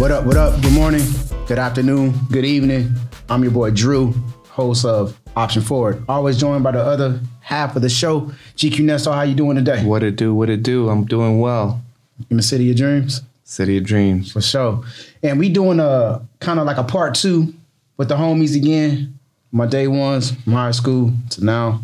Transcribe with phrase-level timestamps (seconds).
[0.00, 0.62] What up, what up?
[0.62, 1.02] Good morning,
[1.46, 2.94] good afternoon, good evening.
[3.28, 4.14] I'm your boy Drew,
[4.48, 6.02] host of Option Forward.
[6.08, 9.12] Always joined by the other half of the show, GQ Nesto.
[9.12, 9.84] How you doing today?
[9.84, 10.34] What it do?
[10.34, 10.88] What it do?
[10.88, 11.82] I'm doing well.
[12.30, 13.20] In the city of dreams?
[13.44, 14.32] City of dreams.
[14.32, 14.82] For sure.
[15.22, 17.52] And we doing a kind of like a part two
[17.98, 19.18] with the homies again.
[19.52, 21.82] My day ones from high school to now.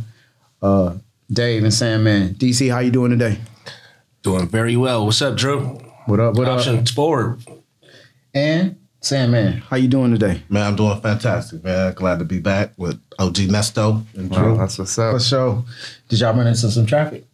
[0.62, 0.94] Uh,
[1.30, 2.32] Dave and Sandman.
[2.36, 3.36] DC, how you doing today?
[4.22, 5.04] Doing very well.
[5.04, 5.78] What's up, Drew?
[6.06, 6.36] What up?
[6.36, 6.88] What Option up?
[6.88, 7.42] forward.
[8.36, 10.42] And Sandman, how you doing today?
[10.50, 11.94] Man, I'm doing fantastic, man.
[11.94, 14.52] Glad to be back with OG Nesto and Drew.
[14.52, 15.14] Wow, that's what's up.
[15.14, 15.64] For sure.
[16.10, 17.24] Did y'all run into some traffic?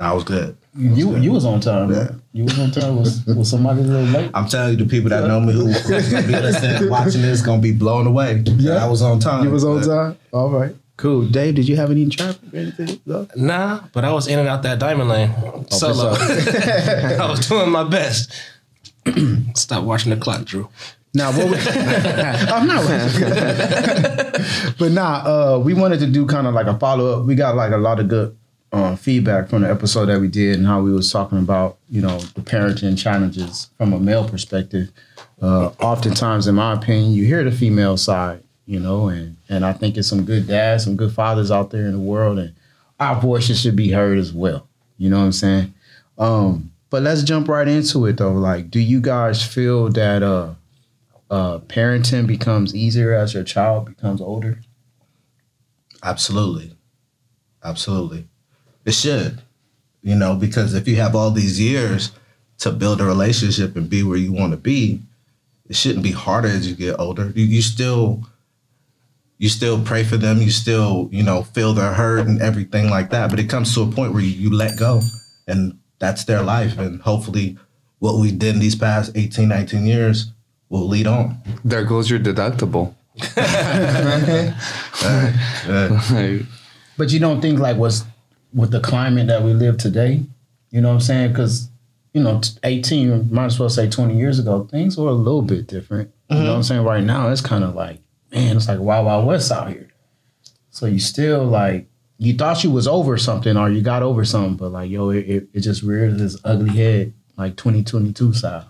[0.00, 0.56] I was good.
[0.74, 1.90] You you was on time.
[1.90, 1.96] Yeah.
[1.96, 2.10] Yeah.
[2.32, 2.96] You was on time.
[2.96, 4.30] Was, was somebody a little late?
[4.32, 7.60] I'm telling you, the people that know me who gonna be listening, watching this, gonna
[7.60, 8.42] be blown away.
[8.46, 9.44] Yeah, I was on time.
[9.44, 10.18] You was on but- time.
[10.32, 10.74] All right.
[10.96, 11.26] Cool.
[11.26, 13.00] Dave, did you have any traffic or anything?
[13.04, 13.28] No?
[13.36, 16.12] Nah, but I was in and out that diamond lane oh, solo.
[16.18, 18.32] I was doing my best.
[19.54, 20.68] Stop watching the clock, Drew.
[21.14, 21.50] Now what?
[21.50, 22.86] We, I'm not.
[24.78, 27.26] but nah, uh, we wanted to do kind of like a follow up.
[27.26, 28.36] We got like a lot of good
[28.72, 32.02] uh, feedback from the episode that we did and how we was talking about you
[32.02, 34.90] know the parenting challenges from a male perspective.
[35.40, 39.72] Uh, oftentimes, in my opinion, you hear the female side, you know, and and I
[39.72, 42.54] think it's some good dads, some good fathers out there in the world, and
[43.00, 44.66] our voices should be heard as well.
[44.98, 45.74] You know what I'm saying?
[46.18, 48.32] Um, but let's jump right into it though.
[48.32, 50.54] Like, do you guys feel that uh,
[51.30, 54.60] uh, parenting becomes easier as your child becomes older?
[56.02, 56.76] Absolutely.
[57.64, 58.28] Absolutely.
[58.84, 59.42] It should.
[60.02, 62.12] You know, because if you have all these years
[62.58, 65.02] to build a relationship and be where you want to be,
[65.68, 67.32] it shouldn't be harder as you get older.
[67.34, 68.24] You, you still
[69.38, 73.10] you still pray for them, you still, you know, feel their hurt and everything like
[73.10, 73.28] that.
[73.30, 75.02] But it comes to a point where you, you let go
[75.46, 76.78] and that's their life.
[76.78, 77.58] And hopefully
[77.98, 80.32] what we did in these past 18, 19 years
[80.68, 81.38] will lead on.
[81.64, 82.94] There goes your deductible.
[85.68, 86.42] Uh,
[86.98, 88.04] But you don't think like what's
[88.54, 90.22] with the climate that we live today?
[90.70, 91.28] You know what I'm saying?
[91.32, 91.68] Because
[92.16, 95.66] you know, 18, might as well say 20 years ago, things were a little bit
[95.66, 96.10] different.
[96.30, 96.82] You know what I'm saying?
[96.82, 98.00] Right now, it's kind of like,
[98.32, 99.90] man, it's like Wild Wild West out here.
[100.70, 104.56] So you still like, you thought you was over something or you got over something,
[104.56, 108.66] but like, yo, it, it, it just rears its ugly head like 2022 style.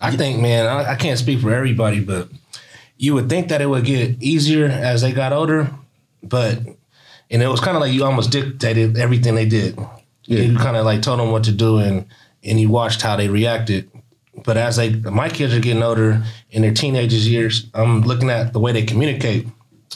[0.00, 2.28] I think, man, I, I can't speak for everybody, but
[2.96, 5.70] you would think that it would get easier as they got older,
[6.22, 6.58] but
[7.30, 9.78] and it was kind of like you almost dictated everything they did.
[10.24, 10.40] Yeah.
[10.40, 12.06] You kind of like told them what to do, and
[12.44, 13.90] and you watched how they reacted.
[14.44, 18.52] But as they, my kids are getting older in their teenagers years, I'm looking at
[18.52, 19.46] the way they communicate,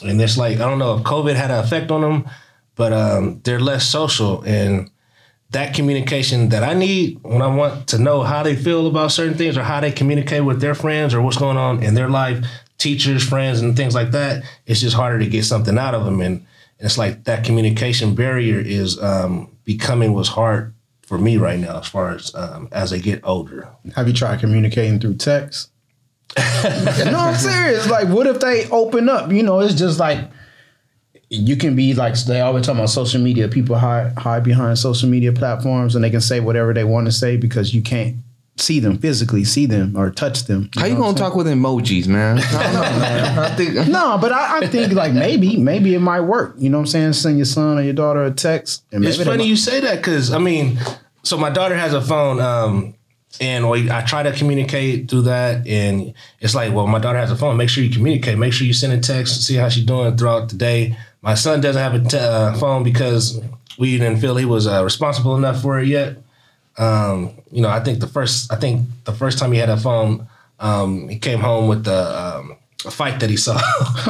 [0.01, 2.29] and it's like I don't know if COVID had an effect on them,
[2.75, 4.89] but um, they're less social and
[5.51, 9.37] that communication that I need when I want to know how they feel about certain
[9.37, 12.45] things or how they communicate with their friends or what's going on in their life,
[12.77, 16.19] teachers, friends, and things like that, it's just harder to get something out of them.
[16.19, 16.45] And
[16.79, 21.87] it's like that communication barrier is um, becoming what's hard for me right now as
[21.87, 23.69] far as um, as they get older.
[23.95, 25.71] Have you tried communicating through text?
[26.37, 27.89] no, I'm serious.
[27.89, 29.31] Like, what if they open up?
[29.31, 30.19] You know, it's just like
[31.29, 33.47] you can be like they always talk about social media.
[33.47, 37.11] People hide hide behind social media platforms, and they can say whatever they want to
[37.11, 38.17] say because you can't
[38.57, 40.69] see them physically, see them or touch them.
[40.75, 42.39] How you gonna talk with emojis, man?
[42.43, 43.39] I don't know, man.
[43.39, 43.87] I think?
[43.87, 46.55] No, but I, I think like maybe, maybe it might work.
[46.57, 47.13] You know what I'm saying?
[47.13, 49.79] Send your son or your daughter a text, and maybe It's funny might- you say
[49.81, 50.79] that because I mean,
[51.23, 52.95] so my daughter has a phone, um,
[53.39, 57.31] and we, I try to communicate through that, and it's like, well, my daughter has
[57.31, 57.57] a phone.
[57.57, 58.37] Make sure you communicate.
[58.37, 60.97] Make sure you send a text, see how she's doing throughout the day.
[61.21, 63.41] My son doesn't have a t- uh, phone because
[63.77, 66.17] we didn't feel he was uh, responsible enough for it yet.
[66.77, 69.77] Um, you know, I think the first, I think the first time he had a
[69.77, 70.27] phone,
[70.59, 73.53] um, he came home with the um, a fight that he saw.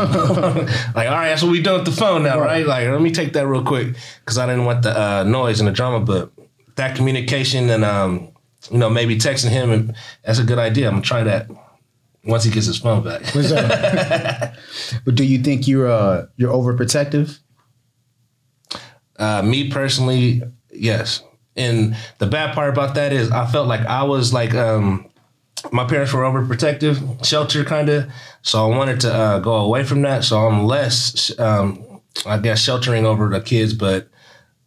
[0.96, 2.66] like, all right, that's what we doing with the phone now, right?
[2.66, 5.68] Like, let me take that real quick because I didn't want the uh, noise and
[5.68, 6.32] the drama, but
[6.76, 8.30] that communication and um,
[8.72, 10.88] you know, maybe texting him, and that's a good idea.
[10.88, 11.50] I'm gonna try that
[12.24, 13.22] once he gets his phone back.
[15.06, 17.40] But do you think you're uh you're overprotective?
[19.18, 21.24] Uh, me personally, yes.
[21.56, 25.10] And the bad part about that is I felt like I was like um
[25.72, 28.12] my parents were overprotective, shelter kind of.
[28.42, 30.24] So I wanted to uh, go away from that.
[30.24, 34.08] So I'm less, um, I guess, sheltering over the kids, but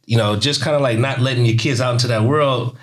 [0.06, 2.76] you know, just kind of like not letting your kids out into that world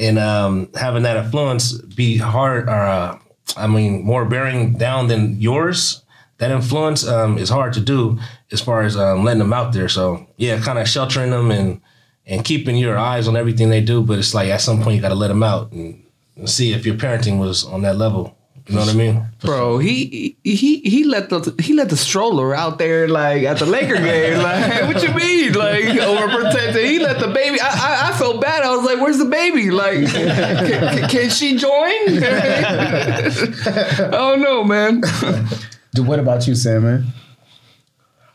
[0.00, 3.18] and um, having that influence be hard or uh,
[3.56, 6.02] I mean more bearing down than yours.
[6.38, 8.18] That influence um, is hard to do
[8.50, 9.88] as far as um, letting them out there.
[9.88, 11.80] So yeah, kind of sheltering them and
[12.26, 14.02] and keeping your eyes on everything they do.
[14.02, 16.02] But it's like at some point you got to let them out and,
[16.36, 18.36] and see if your parenting was on that level.
[18.70, 19.26] You know what I mean?
[19.40, 23.66] Bro, he he he let the he let the stroller out there like at the
[23.66, 24.38] Laker game.
[24.38, 25.54] Like, what you mean?
[25.54, 26.84] Like overprotected?
[26.84, 27.60] He let the baby.
[27.60, 28.62] I, I, I felt bad.
[28.62, 29.72] I was like, "Where's the baby?
[29.72, 31.70] Like, can, can, can she join?"
[34.14, 35.02] oh no, man.
[35.92, 36.84] Dude, what about you, Sam?
[36.84, 37.06] Man,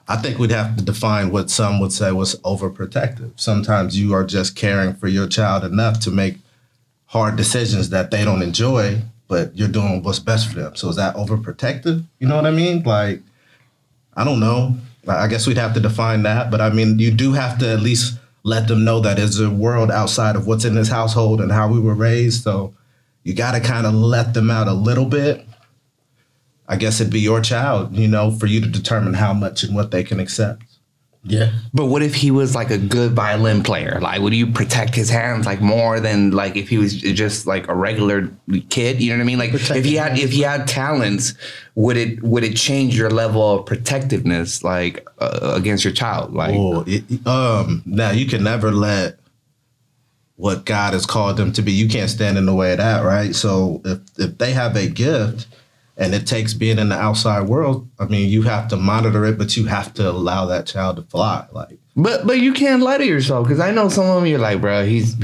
[0.09, 3.31] I think we'd have to define what some would say was overprotective.
[3.37, 6.39] Sometimes you are just caring for your child enough to make
[7.05, 10.75] hard decisions that they don't enjoy, but you're doing what's best for them.
[10.75, 12.03] So is that overprotective?
[12.19, 12.83] You know what I mean?
[12.83, 13.21] Like,
[14.15, 14.75] I don't know.
[15.07, 16.51] I guess we'd have to define that.
[16.51, 19.49] But I mean, you do have to at least let them know that there's a
[19.49, 22.43] world outside of what's in this household and how we were raised.
[22.43, 22.73] So
[23.23, 25.45] you got to kind of let them out a little bit.
[26.67, 29.75] I guess it'd be your child, you know, for you to determine how much and
[29.75, 30.63] what they can accept.
[31.27, 31.51] Yeah.
[31.73, 33.99] But what if he was like a good violin player?
[33.99, 37.67] Like, would you protect his hands like more than like if he was just like
[37.67, 38.29] a regular
[38.69, 39.01] kid?
[39.01, 39.39] You know what I mean?
[39.39, 40.23] Like, Protect if he had hands.
[40.23, 41.33] if he had talents,
[41.73, 46.33] would it would it change your level of protectiveness like uh, against your child?
[46.33, 49.17] Like, Oh, it, um, now you can never let
[50.35, 51.71] what God has called them to be.
[51.71, 53.33] You can't stand in the way of that, right?
[53.33, 55.47] So if if they have a gift
[55.97, 59.37] and it takes being in the outside world, I mean, you have to monitor it,
[59.37, 61.47] but you have to allow that child to fly.
[61.51, 64.39] Like, But but you can't lie to yourself because I know some of them you're
[64.39, 65.15] like, bro, he's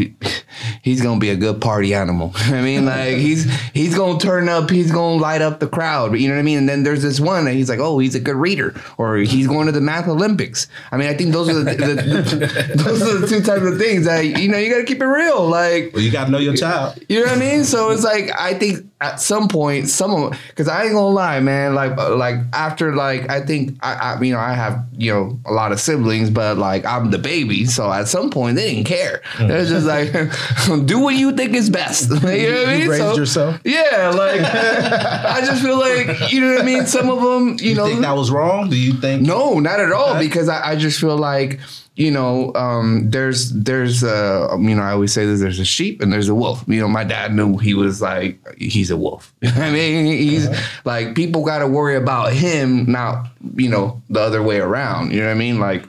[0.81, 2.31] he's gonna be a good party animal.
[2.35, 6.18] I mean, like he's he's gonna turn up, he's gonna light up the crowd.
[6.18, 6.59] You know what I mean?
[6.59, 9.47] And then there's this one that he's like, oh, he's a good reader, or he's
[9.47, 10.68] going to the math Olympics.
[10.94, 13.77] I mean, I think those are the, the, the those are the two types of
[13.77, 15.45] things that you know you got to keep it real.
[15.45, 16.97] Like well, you got to know your child.
[17.09, 17.65] you know what I mean?
[17.65, 21.39] So it's like I think at some point, some of because I ain't gonna lie,
[21.39, 21.74] man.
[21.74, 25.51] Like like after like I think I, I you know I have you know a
[25.51, 29.21] lot of siblings, but like I'm the baby, so at some point they didn't care.
[29.38, 29.48] Mm.
[29.48, 32.09] They're just like do what you think is best.
[32.12, 32.88] you know what I mean?
[32.88, 33.59] Raised So- yourself?
[33.65, 36.86] Yeah, like I just feel like you know what I mean.
[36.86, 38.69] Some of them, you, You know, think that was wrong?
[38.69, 39.24] Do you think?
[39.24, 40.19] no, not at all.
[40.19, 41.59] Because I, I just feel like
[41.96, 46.02] you know, um, there's there's a you know, I always say this: there's a sheep
[46.02, 46.64] and there's a wolf.
[46.68, 49.34] You know, my dad knew he was like he's a wolf.
[49.44, 50.48] I mean, he's
[50.86, 55.12] like people got to worry about him, not you know the other way around.
[55.12, 55.60] You know what I mean?
[55.60, 55.86] Like.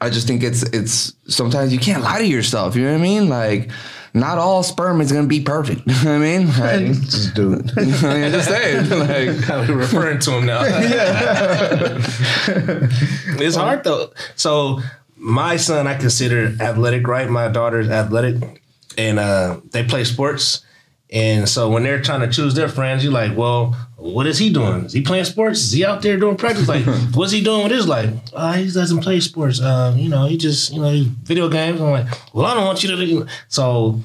[0.00, 2.74] I just think it's it's sometimes you can't lie to yourself.
[2.74, 3.28] You know what I mean?
[3.28, 3.70] Like,
[4.14, 5.82] not all sperm is gonna be perfect.
[5.86, 6.46] You know what I mean?
[6.58, 7.70] Like, Just dude.
[7.78, 8.88] I'm just saying.
[8.90, 10.62] Like, I'm referring to him now.
[13.38, 14.12] it's hard though.
[14.36, 14.80] So
[15.16, 17.28] my son, I consider athletic, right?
[17.28, 18.62] My daughter's athletic,
[18.98, 20.63] and uh, they play sports.
[21.14, 24.52] And so when they're trying to choose their friends, you're like, well, what is he
[24.52, 24.84] doing?
[24.84, 25.60] Is he playing sports?
[25.60, 26.68] Is he out there doing practice?
[26.68, 28.10] Like, what's he doing with his life?
[28.34, 29.60] Uh, he doesn't play sports.
[29.62, 31.80] Um, you know, he just, you know, he- video games.
[31.80, 33.26] I'm like, well, I don't want you to do.
[33.48, 34.00] So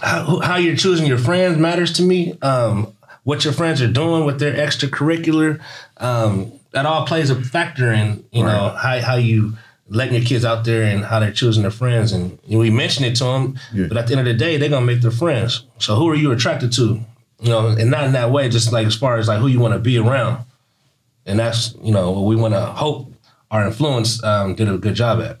[0.00, 2.38] how, how you're choosing your friends matters to me.
[2.40, 5.60] Um, what your friends are doing with their extracurricular,
[5.98, 9.52] um, that all plays a factor in you know how how you
[9.88, 12.12] letting your kids out there and how they're choosing their friends.
[12.12, 13.86] And we mention it to them, Yeah.
[13.88, 15.64] but at the end of the day, they're gonna make their friends.
[15.78, 17.00] So who are you attracted to?
[17.40, 19.58] You know, and not in that way, just like as far as like who you
[19.60, 20.44] want to be around.
[21.26, 23.12] And that's you know what we want to hope
[23.50, 25.38] our influence um, did a good job at.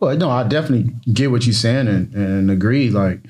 [0.00, 2.90] Well, no, I definitely get what you're saying and, and agree.
[2.90, 3.20] Like,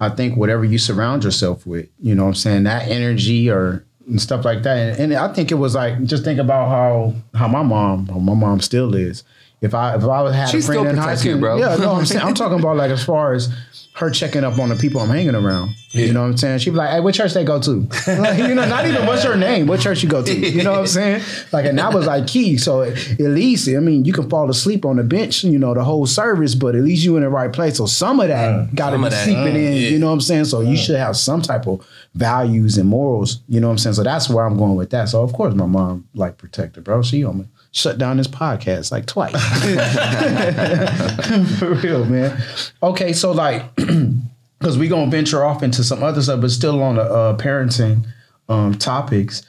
[0.00, 3.84] I think whatever you surround yourself with, you know what I'm saying, that energy or
[4.08, 4.76] and stuff like that.
[4.98, 8.18] And, and I think it was like, just think about how how my mom, how
[8.18, 9.22] my mom still is.
[9.64, 11.40] If I if I was had She a friend still in high protects you, school,
[11.40, 11.56] bro.
[11.56, 13.52] yeah, no, I'm saying I'm talking about like as far as
[13.94, 15.70] her checking up on the people I'm hanging around.
[15.92, 16.58] You know what I'm saying?
[16.58, 19.22] She'd be like, "Hey, what church they go to?" Like, you know, not even what's
[19.22, 20.34] her name, what church you go to.
[20.34, 21.22] You know what I'm saying?
[21.52, 22.58] Like, and that was like key.
[22.58, 25.84] So at least, I mean, you can fall asleep on the bench, you know, the
[25.84, 27.76] whole service, but at least you in the right place.
[27.76, 29.72] So some of that got to be that, seeping uh, in.
[29.74, 29.88] yeah.
[29.90, 30.46] You know what I'm saying?
[30.46, 33.42] So you should have some type of values and morals.
[33.48, 33.94] You know what I'm saying?
[33.94, 35.08] So that's where I'm going with that.
[35.08, 37.02] So of course, my mom like protected, bro.
[37.02, 39.32] She almost shut down his podcast like twice.
[41.58, 42.40] For real, man.
[42.82, 46.96] Okay, so like because we're gonna venture off into some other stuff, but still on
[46.96, 48.06] the uh, parenting
[48.48, 49.42] um, topics.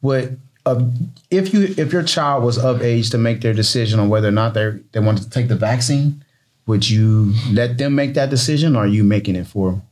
[0.00, 0.32] What
[0.66, 0.84] uh,
[1.30, 4.32] if you if your child was of age to make their decision on whether or
[4.32, 6.24] not they they wanted to take the vaccine?
[6.66, 9.82] Would you let them make that decision, or are you making it for them?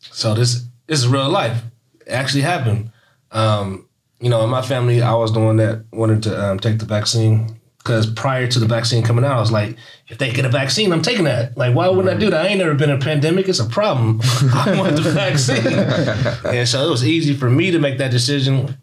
[0.00, 1.62] So this this is real life.
[2.00, 2.90] It actually happened.
[3.30, 3.87] Um,
[4.20, 6.84] you know, in my family, I was the one that wanted to um, take the
[6.84, 9.76] vaccine because prior to the vaccine coming out, I was like,
[10.08, 11.56] if they get a vaccine, I'm taking that.
[11.56, 12.44] Like, why wouldn't I do that?
[12.44, 13.48] I ain't never been in a pandemic.
[13.48, 14.20] It's a problem.
[14.24, 15.66] I want the vaccine.
[16.52, 18.76] and so it was easy for me to make that decision.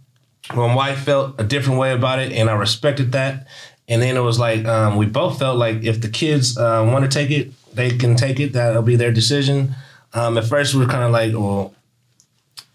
[0.55, 3.47] My wife felt a different way about it, and I respected that.
[3.87, 7.05] And then it was like um, we both felt like if the kids uh, want
[7.05, 8.53] to take it, they can take it.
[8.53, 9.75] That'll be their decision.
[10.13, 11.75] Um, at first, we were kind of like, well,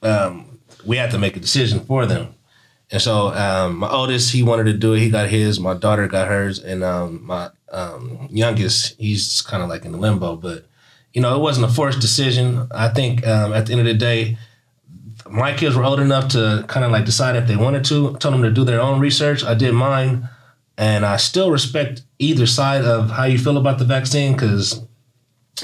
[0.02, 2.34] um, we had to make a decision for them.
[2.92, 5.00] And so um, my oldest, he wanted to do it.
[5.00, 5.60] He got his.
[5.60, 9.98] My daughter got hers, and um, my um, youngest, he's kind of like in the
[9.98, 10.36] limbo.
[10.36, 10.66] But
[11.12, 12.66] you know, it wasn't a forced decision.
[12.72, 14.38] I think um, at the end of the day,
[15.30, 18.14] my kids were old enough to kind of like decide if they wanted to.
[18.14, 19.44] I told them to do their own research.
[19.44, 20.28] I did mine,
[20.76, 24.82] and I still respect either side of how you feel about the vaccine because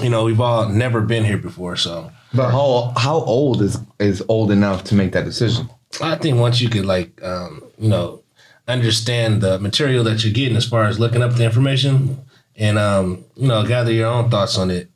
[0.00, 1.74] you know we've all never been here before.
[1.74, 5.68] So But how how old is is old enough to make that decision?
[6.02, 8.22] I think once you could like um, you know
[8.68, 12.18] understand the material that you're getting as far as looking up the information
[12.56, 14.88] and um, you know gather your own thoughts on it.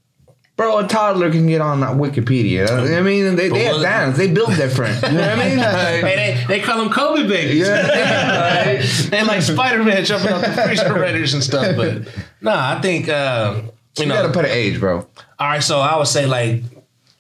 [0.57, 2.69] Bro, a toddler can get on that Wikipedia.
[2.69, 4.19] I mean, they, they But what- advance.
[4.19, 5.01] They build different.
[5.05, 5.57] You know what I mean?
[5.59, 7.67] Like, Hey, they, they call them Kobe babies.
[7.67, 11.77] yeah, they like Spider Man jumping off the refrigerators and stuff.
[11.77, 12.09] But
[12.43, 13.63] nah, I think uh,
[13.97, 14.17] you you know.
[14.21, 14.99] gotta put an age, bro.
[14.99, 15.07] all
[15.49, 16.63] right, so I would say like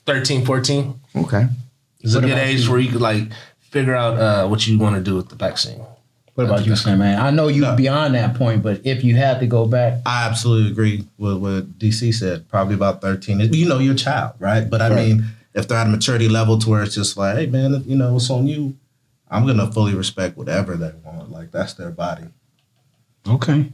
[0.04, 1.46] 13, 14 Okay.
[2.02, 2.70] is a good age you?
[2.70, 3.24] where you could like
[3.70, 5.80] figure out uh, what you want to do with the vaccine.
[6.34, 6.98] What about you, Sam?
[7.00, 7.76] Man, I know you No.
[7.76, 11.78] beyond that point, but if you had to go back, I absolutely agree with what
[11.78, 12.48] DC said.
[12.48, 13.40] Probably about 13.
[13.52, 14.68] You know, you're a child, right?
[14.70, 15.08] But I Right.
[15.08, 15.24] mean,
[15.54, 18.16] if they're at a maturity level to where it's just like, hey, man, you know,
[18.16, 18.74] it's on you.
[19.30, 21.30] I'm going to fully respect whatever they want.
[21.30, 22.24] Like, that's their body.
[23.28, 23.70] Okay.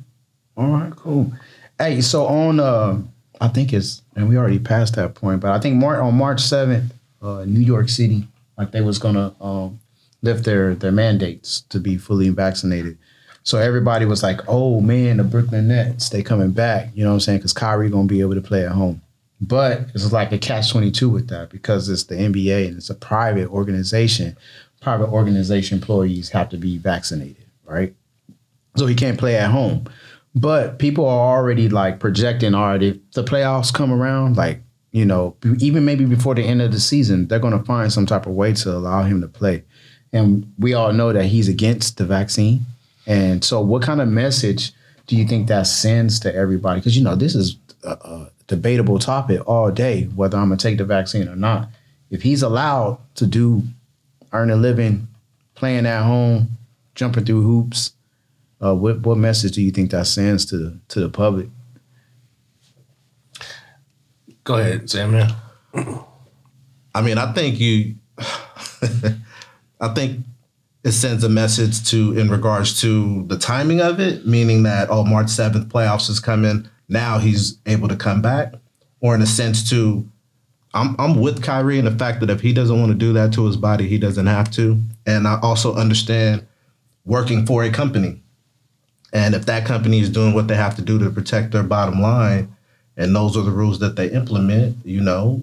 [0.57, 1.33] All right, cool.
[1.79, 2.99] Hey, so on uh
[3.41, 6.41] I think it's and we already passed that point, but I think Mar- on March
[6.43, 6.91] 7th,
[7.23, 8.27] uh New York City,
[8.57, 9.79] like they was gonna um
[10.27, 12.99] lift their their mandates to be fully vaccinated.
[13.43, 17.15] So everybody was like, "Oh man, the Brooklyn Nets, they coming back." You know what
[17.15, 17.39] I'm saying?
[17.39, 19.01] Because Kyrie gonna be able to play at home.
[19.41, 22.91] But it's like a catch twenty two with that because it's the NBA and it's
[22.91, 24.37] a private organization.
[24.81, 27.95] Private organization employees have to be vaccinated, right?
[28.77, 29.87] So he can't play at home.
[30.35, 34.61] But people are already like projecting already the playoffs come around, like,
[34.93, 38.27] you know, even maybe before the end of the season, they're gonna find some type
[38.27, 39.65] of way to allow him to play.
[40.17, 42.67] And we all know that he's against the vaccine.
[43.07, 44.73] And so what kind of message
[45.07, 46.81] do you think that sends to everybody?
[46.81, 50.79] Because you know, this is a, a debatable topic all day, whether I'm gonna take
[50.79, 51.69] the vaccine or not.
[52.11, 53.63] If he's allowed to do
[54.33, 55.09] earn a living,
[55.55, 56.49] playing at home,
[56.95, 57.93] jumping through hoops,
[58.63, 61.49] uh, what what message do you think that sends to the, to the public?
[64.45, 65.13] Go ahead, Sam.
[65.13, 65.35] Man.
[66.95, 67.97] I mean, I think you,
[69.81, 70.25] I think
[70.85, 75.05] it sends a message to in regards to the timing of it, meaning that oh,
[75.05, 76.69] March seventh playoffs is coming.
[76.89, 78.55] Now he's able to come back,
[79.01, 80.09] or in a sense to,
[80.73, 83.33] I'm I'm with Kyrie in the fact that if he doesn't want to do that
[83.35, 86.47] to his body, he doesn't have to, and I also understand
[87.05, 88.21] working for a company,
[89.13, 92.01] and if that company is doing what they have to do to protect their bottom
[92.01, 92.55] line,
[92.97, 95.43] and those are the rules that they implement, you know,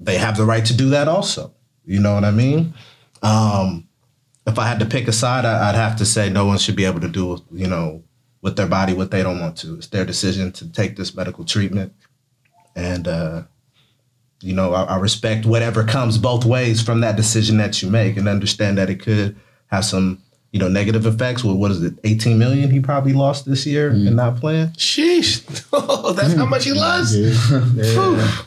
[0.00, 1.52] they have the right to do that also.
[1.84, 2.74] You know what I mean?
[3.22, 3.88] Um,
[4.46, 6.76] if I had to pick a side, I, I'd have to say no one should
[6.76, 8.02] be able to do, you know,
[8.42, 9.74] with their body what they don't want to.
[9.74, 11.92] It's their decision to take this medical treatment.
[12.76, 13.42] And, uh,
[14.40, 18.16] you know, I, I respect whatever comes both ways from that decision that you make
[18.16, 19.36] and understand that it could
[19.68, 21.42] have some, you know, negative effects.
[21.42, 24.68] Well, what is it, 18 million he probably lost this year and not playing?
[24.68, 25.44] Sheesh.
[26.16, 27.16] That's how much he lost.
[27.74, 28.42] Yeah.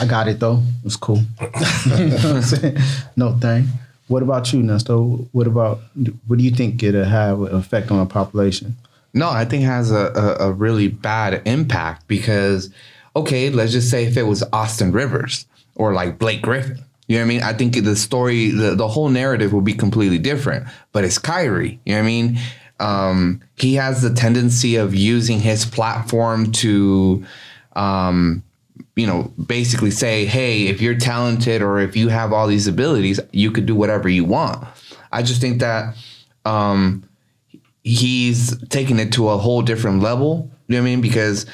[0.00, 0.62] I got it though.
[0.84, 1.16] It's cool.
[1.16, 2.76] You know what I'm saying?
[3.16, 3.66] no thing.
[4.12, 5.26] What about you, Nesto?
[5.32, 5.80] What about
[6.26, 8.76] what do you think it'll have an effect on the population?
[9.14, 12.68] No, I think it has a, a, a really bad impact because,
[13.16, 17.22] okay, let's just say if it was Austin Rivers or like Blake Griffin, you know
[17.22, 17.42] what I mean?
[17.42, 20.66] I think the story, the, the whole narrative will be completely different.
[20.92, 22.38] But it's Kyrie, you know what I mean?
[22.80, 27.24] Um, he has the tendency of using his platform to,
[27.76, 28.42] um,
[28.96, 33.20] you know, basically say, hey, if you're talented or if you have all these abilities,
[33.32, 34.66] you could do whatever you want.
[35.10, 35.96] I just think that
[36.44, 37.04] um,
[37.84, 40.50] he's taking it to a whole different level.
[40.68, 41.00] You know what I mean?
[41.00, 41.46] Because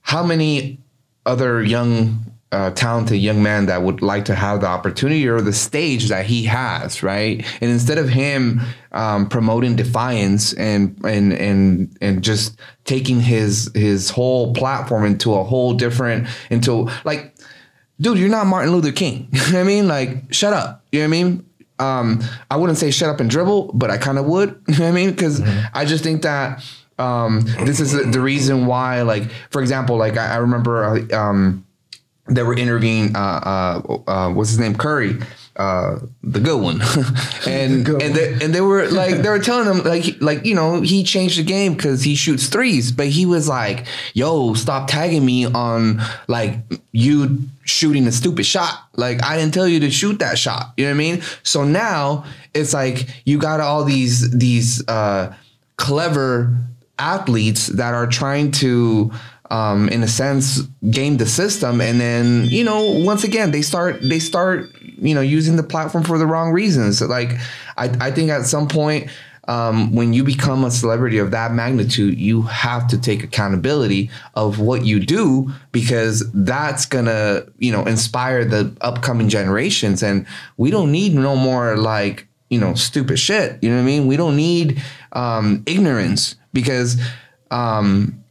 [0.00, 0.78] how many
[1.26, 5.52] other young uh, talented young man that would like to have the opportunity or the
[5.52, 7.44] stage that he has, right?
[7.60, 8.60] And instead of him
[8.92, 15.44] um, promoting defiance and and and and just taking his his whole platform into a
[15.44, 17.34] whole different into like,
[18.00, 19.28] dude, you're not Martin Luther King.
[19.32, 19.88] you know what I mean?
[19.88, 20.84] Like, shut up.
[20.90, 21.44] You know what I mean?
[21.80, 24.60] Um, I wouldn't say shut up and dribble, but I kind of would.
[24.68, 25.10] You know what I mean?
[25.10, 25.42] Because
[25.74, 26.64] I just think that
[26.98, 30.82] um, this is the reason why, like, for example, like I, I remember.
[30.82, 31.64] Uh, um,
[32.28, 35.16] they were interviewing uh, uh, uh, what's his name Curry,
[35.56, 36.80] uh, the good one,
[37.46, 40.54] and good and they, and they were like they were telling him like like you
[40.54, 44.88] know he changed the game because he shoots threes, but he was like, "Yo, stop
[44.88, 46.58] tagging me on like
[46.92, 48.88] you shooting a stupid shot.
[48.96, 50.72] Like I didn't tell you to shoot that shot.
[50.76, 51.22] You know what I mean?
[51.42, 55.34] So now it's like you got all these these uh,
[55.76, 56.56] clever
[56.98, 59.12] athletes that are trying to
[59.50, 61.80] um, in a sense game the system.
[61.80, 66.04] And then you know once again they start they start you know using the platform
[66.04, 67.00] for the wrong reasons.
[67.00, 67.32] Like
[67.76, 69.10] i, I think at some point
[69.48, 74.60] um, when you become a celebrity of that magnitude you have to take accountability of
[74.60, 80.02] what you do because that's gonna you know inspire the upcoming generations.
[80.02, 80.26] And
[80.58, 83.62] we don't need no more like you know stupid shit.
[83.62, 84.06] You know what i mean?
[84.06, 87.00] We don't need um, ignorance because
[87.50, 88.22] um,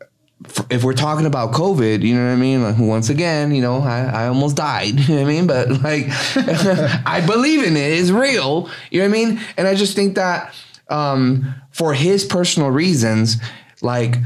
[0.69, 2.63] if we're talking about COVID, you know what I mean?
[2.63, 4.99] Like, once again, you know, I, I almost died.
[5.07, 5.47] You know what I mean?
[5.47, 6.05] But like,
[7.05, 7.93] I believe in it.
[7.93, 8.69] It's real.
[8.91, 9.41] You know what I mean?
[9.55, 10.53] And I just think that
[10.89, 13.37] um, for his personal reasons,
[13.81, 14.17] like,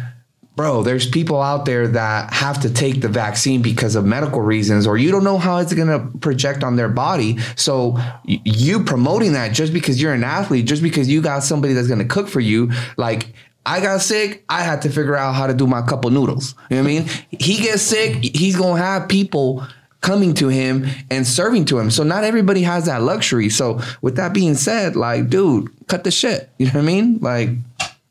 [0.56, 4.88] bro, there's people out there that have to take the vaccine because of medical reasons,
[4.88, 7.38] or you don't know how it's gonna project on their body.
[7.56, 11.88] So you promoting that just because you're an athlete, just because you got somebody that's
[11.88, 13.34] gonna cook for you, like
[13.66, 16.56] I got sick, I had to figure out how to do my cup of noodles.
[16.70, 17.10] You know what I mean?
[17.30, 19.66] He gets sick, he's gonna have people
[20.02, 21.92] coming to him and serving to him.
[21.92, 23.50] So not everybody has that luxury.
[23.50, 26.50] So with that being said, like, dude, cut the shit.
[26.58, 27.20] You know what I mean?
[27.20, 27.50] Like,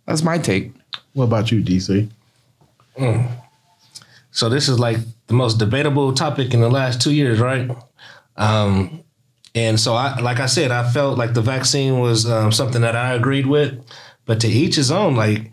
[0.07, 0.73] that's my take.
[1.15, 2.09] What about you, DC?
[4.31, 7.71] So this is like the most debatable topic in the last two years, right?
[8.37, 9.03] Um,
[9.55, 12.95] and so I, like I said, I felt like the vaccine was um, something that
[12.95, 13.85] I agreed with,
[14.27, 15.17] but to each his own.
[15.17, 15.51] Like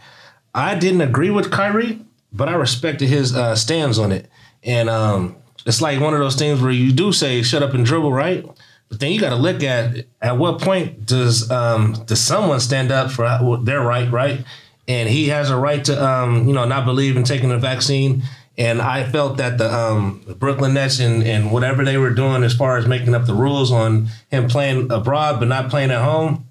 [0.54, 4.30] I didn't agree with Kyrie, but I respected his uh, stands on it.
[4.64, 7.86] And um, it's like one of those things where you do say "shut up and
[7.86, 8.46] dribble," right?
[8.90, 12.92] But then you got to look at at what point does um, does someone stand
[12.92, 14.46] up for their right, right?
[14.88, 18.24] And he has a right to um, you know not believe in taking the vaccine.
[18.60, 22.56] And I felt that the um, Brooklyn Nets and, and whatever they were doing as
[22.56, 26.47] far as making up the rules on him playing abroad but not playing at home,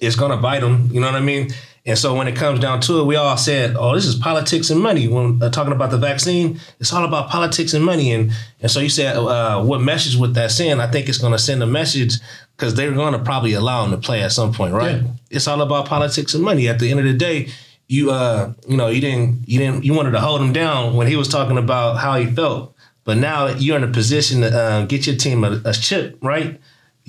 [0.00, 0.88] it's gonna bite them.
[0.92, 1.50] You know what I mean?
[1.86, 4.68] And so when it comes down to it, we all said, "Oh, this is politics
[4.68, 8.12] and money." When uh, talking about the vaccine, it's all about politics and money.
[8.12, 11.32] And and so you said, uh, "What message would that send?" I think it's going
[11.32, 12.16] to send a message
[12.56, 14.96] because they're going to probably allow him to play at some point, right?
[14.96, 15.08] Yeah.
[15.30, 16.68] It's all about politics and money.
[16.68, 17.48] At the end of the day,
[17.88, 21.06] you uh, you know, you didn't you didn't you wanted to hold him down when
[21.06, 24.84] he was talking about how he felt, but now you're in a position to uh,
[24.84, 26.60] get your team a, a chip, right?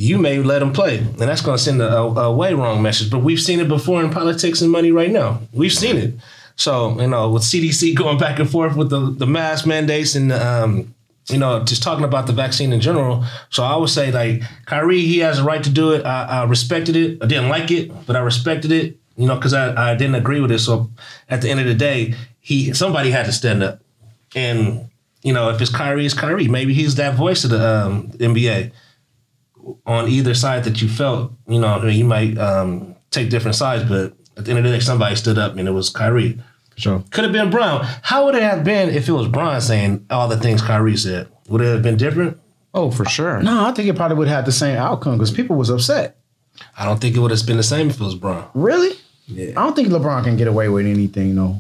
[0.02, 2.82] You may let them play, and that's going to send a, a, a way wrong
[2.82, 3.12] message.
[3.12, 5.42] But we've seen it before in politics and money right now.
[5.54, 6.14] We've seen it.
[6.56, 10.32] So you know, with CDC going back and forth with the the mask mandates and
[10.32, 10.96] um,
[11.30, 13.24] you know, just talking about the vaccine in general.
[13.52, 16.04] So I would say like Kyrie, he has a right to do it.
[16.04, 17.20] I, I respected it.
[17.22, 18.98] I didn't like it, but I respected it.
[19.18, 20.60] You know, because I, I didn't agree with it.
[20.60, 20.90] So
[21.30, 23.82] at the end of the day, he somebody had to stand up.
[24.34, 24.90] And
[25.22, 26.48] you know, if it's Kyrie, it's Kyrie.
[26.48, 28.72] Maybe he's that voice of the um, NBA
[29.86, 33.56] on either side that you felt, you know, I mean, you might um, take different
[33.56, 36.40] sides, but at the end of the day, somebody stood up and it was Kyrie.
[36.78, 37.04] Sure.
[37.12, 37.86] Could have been Bron.
[38.02, 41.28] How would it have been if it was Bron saying all the things Kyrie said?
[41.50, 42.40] Would it have been different?
[42.74, 43.42] Oh, for sure.
[43.42, 46.18] No, I think it probably would have had the same outcome because people was upset.
[46.78, 48.48] I don't think it would have been the same if it was Bron.
[48.54, 48.98] Really?
[49.28, 49.52] Yeah.
[49.52, 51.58] I don't think LeBron can get away with anything though.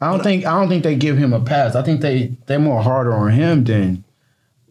[0.00, 1.74] I don't think I don't think they give him a pass.
[1.74, 4.04] I think they they're more harder on him than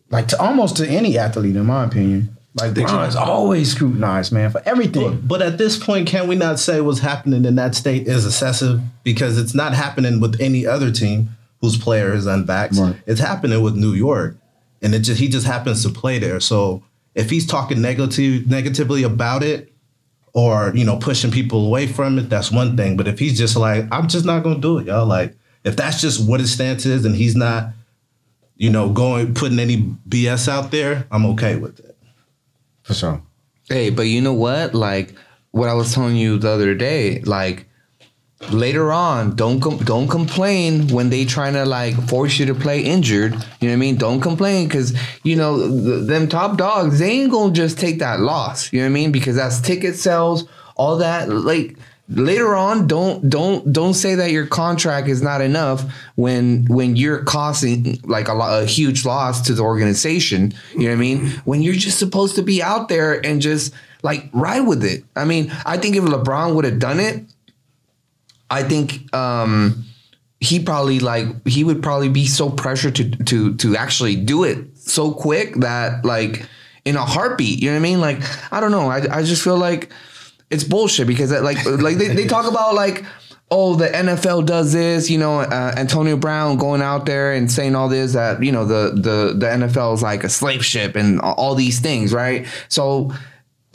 [0.09, 2.29] like to almost to any athlete in my opinion.
[2.57, 5.19] Like Bron's always scrutinized, man, for everything.
[5.21, 8.79] But at this point, can we not say what's happening in that state is excessive
[9.03, 12.79] because it's not happening with any other team whose player is unvaxxed.
[12.79, 12.95] Right.
[13.05, 14.37] It's happening with New York,
[14.81, 16.39] and it just he just happens to play there.
[16.39, 19.73] So if he's talking negative negatively about it,
[20.33, 22.97] or you know pushing people away from it, that's one thing.
[22.97, 25.05] But if he's just like, I'm just not gonna do it, y'all.
[25.05, 27.69] Like if that's just what his stance is, and he's not,
[28.57, 31.97] you know, going putting any BS out there, I'm okay with it.
[32.83, 33.21] For sure.
[33.67, 34.73] Hey, but you know what?
[34.73, 35.15] Like
[35.51, 37.67] what I was telling you the other day, like
[38.51, 42.81] later on, don't com- don't complain when they trying to like force you to play
[42.81, 43.33] injured.
[43.33, 43.95] You know what I mean?
[43.95, 48.19] Don't complain because you know th- them top dogs they ain't gonna just take that
[48.19, 48.71] loss.
[48.71, 49.11] You know what I mean?
[49.11, 51.29] Because that's ticket sales, all that.
[51.29, 51.77] Like
[52.09, 55.83] later on, don't don't don't say that your contract is not enough
[56.15, 60.53] when when you're costing like a, a huge loss to the organization.
[60.73, 61.27] You know what I mean?
[61.45, 65.03] When you're just supposed to be out there and just like ride with it.
[65.15, 67.23] I mean, I think if LeBron would have done it.
[68.47, 69.85] I think um,
[70.39, 74.77] he probably like he would probably be so pressured to to to actually do it
[74.77, 76.45] so quick that like
[76.85, 77.61] in a heartbeat.
[77.61, 78.01] You know what I mean?
[78.01, 78.19] Like
[78.53, 78.89] I don't know.
[78.89, 79.91] I I just feel like
[80.55, 83.05] it's bullshit because uh, like like they, they talk about like
[83.51, 85.09] oh the NFL does this.
[85.09, 88.65] You know uh, Antonio Brown going out there and saying all this that you know
[88.65, 92.47] the the the NFL is like a slave ship and all these things, right?
[92.69, 93.13] So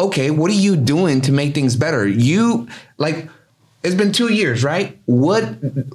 [0.01, 2.09] okay, what are you doing to make things better?
[2.09, 2.67] You
[2.97, 3.29] like
[3.83, 4.99] it's been two years, right?
[5.07, 5.45] What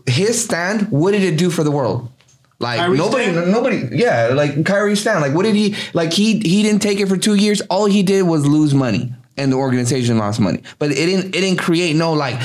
[0.05, 0.89] his stand?
[0.91, 2.11] What did it do for the world?
[2.59, 4.27] Like Kyrie nobody, nobody, yeah.
[4.27, 5.21] Like Kyrie stand.
[5.21, 5.75] Like what did he?
[5.93, 7.61] Like he he didn't take it for two years.
[7.69, 10.61] All he did was lose money, and the organization lost money.
[10.79, 12.39] But it didn't it didn't create no like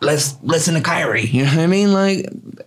[0.00, 1.22] let's listen to Kyrie.
[1.26, 1.92] You know what I mean?
[1.92, 2.18] Like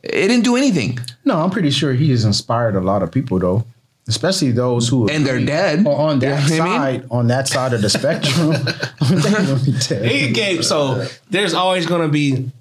[0.03, 0.99] it didn't do anything.
[1.25, 3.65] No, I'm pretty sure he has inspired a lot of people though,
[4.07, 5.79] especially those who And they're dead.
[5.79, 7.07] on- on that You know what I side.
[7.11, 8.49] On that side of the spectrum,
[9.09, 10.11] they're dead.
[10.11, 12.51] He gave so there's always going to be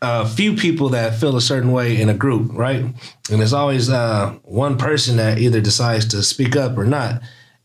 [0.00, 2.82] a few people that feel a certain way in a group, right?
[2.84, 7.20] And there's always uh, one person that either decides to speak up or not.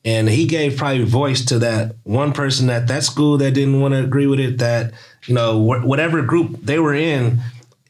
[0.06, 3.94] And he gave probably voice to that one person at that school that didn't want
[3.94, 4.58] to agree with it.
[4.58, 4.92] That
[5.28, 7.40] you know wh- whatever group they were in,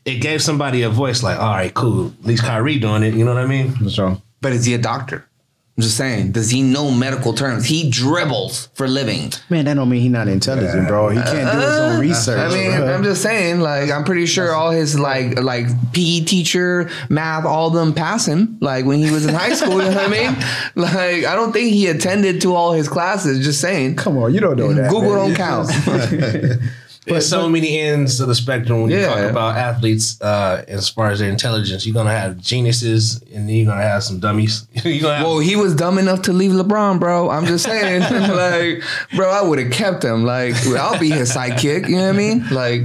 [0.05, 1.23] it gave somebody a voice.
[1.23, 2.13] Like, all right, cool.
[2.21, 3.15] At least Kyrie doing it.
[3.15, 3.89] You know what I mean?
[3.89, 5.25] So But is he a doctor?
[5.75, 6.33] I'm just saying.
[6.33, 7.65] Does he know medical terms?
[7.65, 9.31] He dribbles for living.
[9.49, 11.09] man, that don't mean he's not intelligent, bro.
[11.09, 12.39] He can't do his own uh, research.
[12.39, 12.93] I mean, bro.
[12.93, 17.69] I'm just saying, like, I'm pretty sure all his like like PE teacher, math, all
[17.69, 18.59] of them pass him.
[18.61, 20.35] Like when he was in high school, you know what I mean?
[20.75, 23.43] Like, I don't think he attended to all his classes.
[23.43, 23.95] Just saying.
[23.95, 24.91] Come on, you don't know that.
[24.91, 25.29] Google man.
[25.29, 26.61] don't count.
[27.05, 29.07] There's so many ends of the spectrum when you Yeah.
[29.07, 31.85] talk about athletes uh, as far as their intelligence.
[31.85, 34.65] You're gonna have geniuses, and then you're gonna have some dummies.
[34.85, 37.29] you're gonna have well, he was dumb enough to leave LeBron, bro.
[37.29, 38.01] I'm just saying,
[38.35, 38.83] like,
[39.15, 40.23] bro, I would have kept him.
[40.23, 41.89] Like, I'll be his sidekick.
[41.89, 42.49] You know what I mean?
[42.49, 42.83] Like,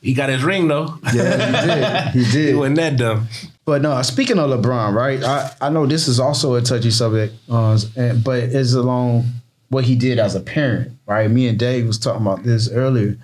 [0.00, 0.98] he got his ring though.
[1.12, 2.24] Yeah, he did.
[2.24, 2.56] He he did.
[2.56, 3.28] wasn't that dumb.
[3.66, 5.22] But no, speaking of LeBron, right?
[5.22, 7.78] I, I know this is also a touchy subject, uh,
[8.24, 9.26] but it's along
[9.68, 11.30] what he did as a parent, right?
[11.30, 13.16] Me and Dave was talking about this earlier.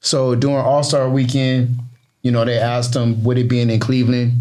[0.00, 1.76] So during All Star Weekend,
[2.22, 4.32] you know, they asked him, would it being in Cleveland?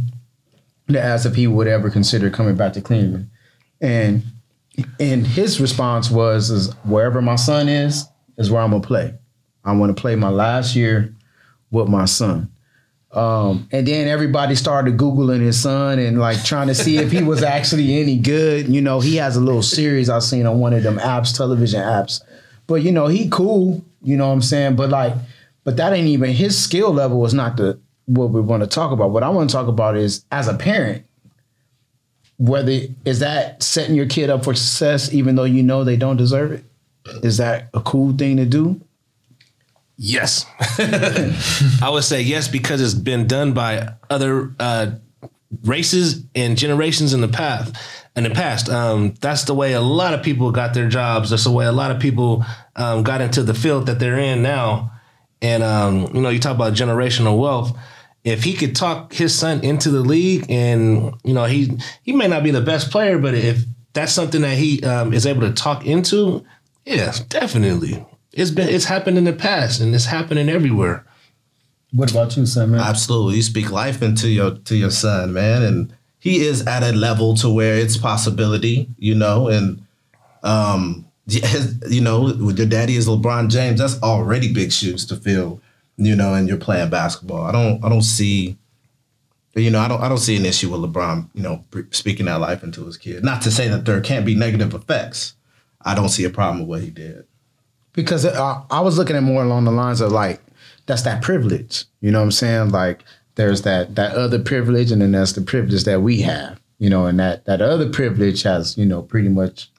[0.87, 3.29] They asked if he would ever consider coming back to Cleveland,
[3.81, 4.23] and
[4.99, 8.05] and his response was, "Is wherever my son is,
[8.37, 9.13] is where I'm gonna play.
[9.65, 11.13] I want to play my last year
[11.71, 12.49] with my son."
[13.11, 17.23] Um, and then everybody started Googling his son and like trying to see if he
[17.23, 18.67] was actually any good.
[18.69, 21.81] You know, he has a little series I've seen on one of them apps, television
[21.81, 22.21] apps.
[22.67, 24.75] But you know, he cool, you know what I'm saying?
[24.75, 25.13] But like,
[25.67, 28.93] but that ain't even his skill level is not the what we want to talk
[28.93, 29.11] about.
[29.11, 31.05] What I want to talk about is as a parent,
[32.37, 36.15] whether is that setting your kid up for success even though you know they don't
[36.15, 36.63] deserve it?
[37.21, 38.79] Is that a cool thing to do?
[39.97, 40.45] Yes,
[41.81, 44.91] I would say yes because it's been done by other uh,
[45.65, 47.75] races and generations in the past.
[48.15, 51.31] In the past, um, that's the way a lot of people got their jobs.
[51.31, 52.45] That's the way a lot of people
[52.77, 54.93] um, got into the field that they're in now.
[55.41, 57.77] And um, you know, you talk about generational wealth.
[58.23, 62.27] If he could talk his son into the league, and you know, he he may
[62.27, 65.53] not be the best player, but if that's something that he um, is able to
[65.53, 66.45] talk into,
[66.85, 68.05] yeah, definitely.
[68.33, 71.05] It's been it's happened in the past, and it's happening everywhere.
[71.93, 72.81] What about you, son, man?
[72.81, 73.37] Absolutely.
[73.37, 75.63] You speak life into your to your son, man.
[75.63, 79.83] And he is at a level to where it's possibility, you know, and
[80.43, 85.15] um his, you know, with your daddy is LeBron James, that's already big shoes to
[85.15, 85.61] fill,
[85.97, 87.43] you know, and you're playing basketball.
[87.43, 88.57] I don't I don't see
[89.55, 92.39] you know, I don't I don't see an issue with LeBron, you know, speaking that
[92.39, 93.23] life into his kid.
[93.23, 95.33] Not to say that there can't be negative effects.
[95.81, 97.25] I don't see a problem with what he did.
[97.93, 100.41] because I, I was looking at more along the lines of like
[100.85, 103.03] that's that privilege you know what i'm saying like
[103.35, 107.05] there's that that other privilege and then that's the privilege that we have you know
[107.05, 109.69] and that that other privilege has you know pretty much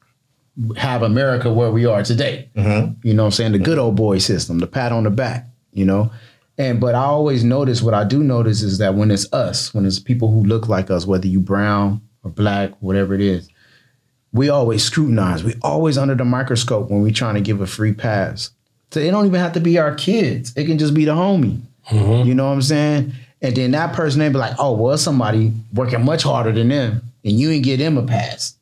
[0.76, 2.92] have america where we are today mm-hmm.
[3.06, 5.46] you know what i'm saying the good old boy system the pat on the back
[5.72, 6.10] you know
[6.56, 9.86] and but i always notice what i do notice is that when it's us when
[9.86, 13.48] it's people who look like us whether you brown or black whatever it is
[14.32, 15.42] we always scrutinize.
[15.42, 18.50] We always under the microscope when we trying to give a free pass.
[18.90, 20.52] So it don't even have to be our kids.
[20.56, 21.60] It can just be the homie.
[21.88, 22.28] Mm-hmm.
[22.28, 23.12] You know what I'm saying?
[23.40, 27.02] And then that person they be like, oh, well, somebody working much harder than them,
[27.24, 28.54] and you didn't get them a pass.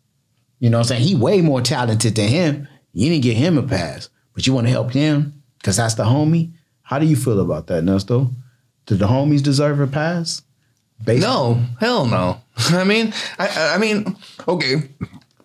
[0.59, 1.03] You know what I'm saying?
[1.03, 2.69] He way more talented than him.
[2.93, 6.05] You didn't get him a pass, but you want to help him because that's the
[6.05, 6.53] homie.
[6.83, 8.33] How do you feel about that, Nesto?
[8.87, 10.43] Do the homies deserve a pass?
[11.05, 12.41] Based No, hell no.
[12.57, 14.17] I mean, I, I mean,
[14.49, 14.89] okay.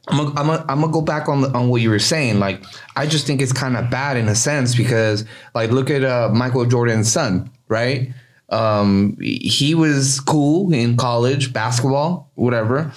[0.08, 2.40] I'm gonna, I'm gonna, I'm go back on the, on what you were saying.
[2.40, 2.64] Like,
[2.96, 6.30] I just think it's kind of bad in a sense because, like, look at uh,
[6.34, 8.14] Michael Jordan's son, right?
[8.50, 12.92] Um, he was cool in college, basketball, whatever.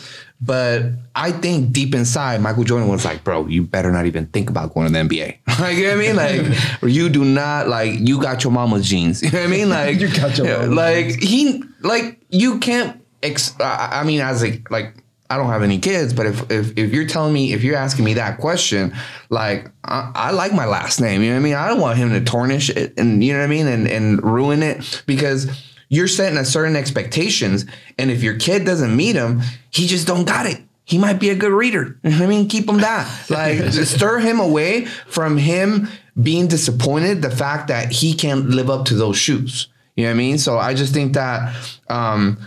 [0.44, 0.82] But
[1.14, 4.74] I think deep inside, Michael Jordan was like, "Bro, you better not even think about
[4.74, 6.16] going to the NBA." like, you know what I mean?
[6.16, 9.22] Like, you do not like you got your mama's genes.
[9.24, 9.70] You know what I mean?
[9.70, 13.00] Like, You got your mama's like he like you can't.
[13.22, 14.94] Ex- I I mean, as a like.
[15.30, 18.04] I don't have any kids, but if, if if you're telling me, if you're asking
[18.04, 18.94] me that question,
[19.30, 21.54] like I, I like my last name, you know what I mean?
[21.54, 24.22] I don't want him to tarnish it and you know what I mean and and
[24.22, 25.48] ruin it because
[25.94, 27.66] you're setting a certain expectations,
[27.98, 30.60] and if your kid doesn't meet them, he just don't got it.
[30.84, 31.98] He might be a good reader.
[32.04, 33.08] You know what I mean, keep him that.
[33.30, 35.88] Like stir him away from him
[36.22, 37.22] being disappointed.
[37.22, 39.68] The fact that he can't live up to those shoes.
[39.96, 40.38] You know what I mean?
[40.38, 41.54] So I just think that
[41.88, 42.38] um,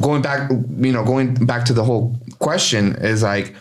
[0.00, 3.54] going back, you know, going back to the whole question is like,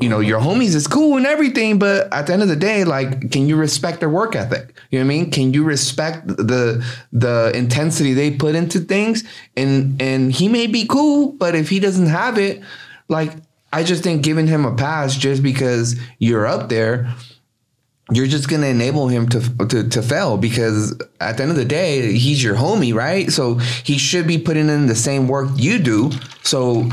[0.00, 2.84] you know, your homies is cool and everything, but at the end of the day,
[2.84, 4.74] like, can you respect their work ethic?
[4.90, 5.30] You know what I mean?
[5.30, 9.24] Can you respect the the intensity they put into things?
[9.56, 12.62] And and he may be cool, but if he doesn't have it,
[13.08, 13.32] like,
[13.72, 17.14] I just think giving him a pass just because you're up there
[18.12, 21.64] you're just gonna enable him to, to to fail because at the end of the
[21.64, 23.30] day, he's your homie, right?
[23.30, 26.10] So he should be putting in the same work you do.
[26.42, 26.90] So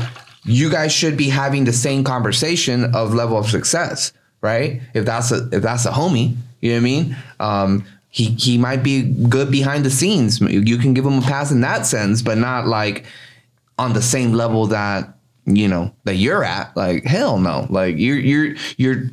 [0.48, 4.80] you guys should be having the same conversation of level of success, right?
[4.94, 7.16] If that's a if that's a homie, you know what I mean?
[7.40, 10.40] Um, he he might be good behind the scenes.
[10.40, 13.04] You can give him a pass in that sense, but not like
[13.78, 15.14] on the same level that
[15.46, 16.76] you know that you're at.
[16.76, 19.10] Like hell no, like you're you're you're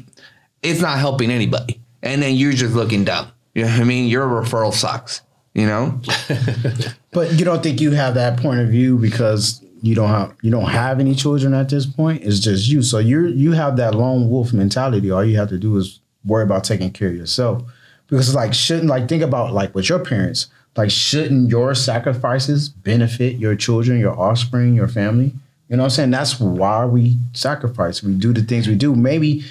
[0.63, 1.79] it's not helping anybody.
[2.01, 3.31] And then you're just looking dumb.
[3.53, 4.07] You know what I mean?
[4.07, 5.21] Your referral sucks.
[5.53, 6.01] You know?
[7.15, 10.49] But you don't think you have that point of view because you don't have you
[10.49, 12.23] don't have any children at this point.
[12.23, 12.81] It's just you.
[12.81, 15.11] So you're you have that lone wolf mentality.
[15.11, 17.61] All you have to do is worry about taking care of yourself.
[18.07, 20.47] Because like shouldn't like think about like with your parents.
[20.75, 25.33] Like shouldn't your sacrifices benefit your children, your offspring, your family?
[25.69, 26.11] You know what I'm saying?
[26.11, 28.01] That's why we sacrifice.
[28.01, 28.95] We do the things we do.
[28.95, 29.43] Maybe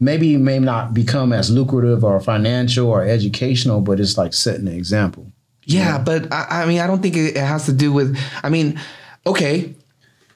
[0.00, 4.66] maybe it may not become as lucrative or financial or educational, but it's like setting
[4.66, 5.30] an example.
[5.66, 8.18] Yeah, but I, I mean, I don't think it has to do with.
[8.42, 8.80] I mean,
[9.26, 9.74] okay,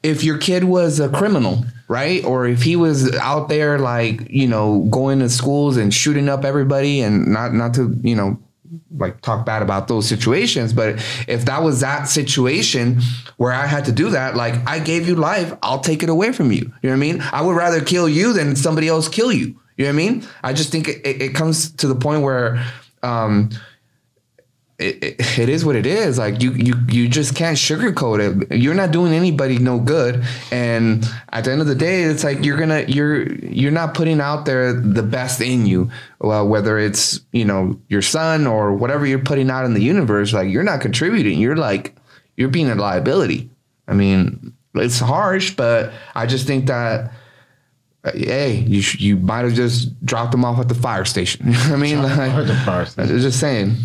[0.03, 4.47] if your kid was a criminal, right, or if he was out there like you
[4.47, 8.39] know going to schools and shooting up everybody, and not not to you know
[8.97, 10.97] like talk bad about those situations, but
[11.27, 13.01] if that was that situation
[13.37, 16.33] where I had to do that, like I gave you life, I'll take it away
[16.33, 16.73] from you.
[16.83, 17.21] You know what I mean?
[17.33, 19.61] I would rather kill you than somebody else kill you.
[19.77, 20.27] You know what I mean?
[20.43, 22.65] I just think it, it, it comes to the point where
[23.03, 23.51] um,
[24.79, 26.19] it, it, it is what it is.
[26.19, 28.57] Like you, you, you just can't sugarcoat it.
[28.57, 30.25] You're not doing anybody no good.
[30.53, 34.21] And at the end of the day, it's like you're gonna, you're, you're not putting
[34.21, 35.91] out there the best in you.
[36.21, 40.33] Well, whether it's you know your son or whatever you're putting out in the universe,
[40.33, 41.41] like you're not contributing.
[41.41, 41.97] You're like
[42.37, 43.51] you're being a liability.
[43.89, 47.13] I mean, it's harsh, but I just think that.
[48.05, 51.47] Hey, you sh- you might have just dropped them off at the fire station.
[51.47, 53.13] You know what I mean, like, the fire station.
[53.13, 53.77] I'm just saying.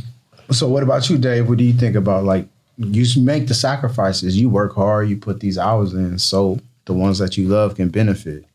[0.52, 1.48] So what about you, Dave?
[1.48, 5.40] What do you think about like you make the sacrifices, you work hard, you put
[5.40, 8.46] these hours in, so the ones that you love can benefit.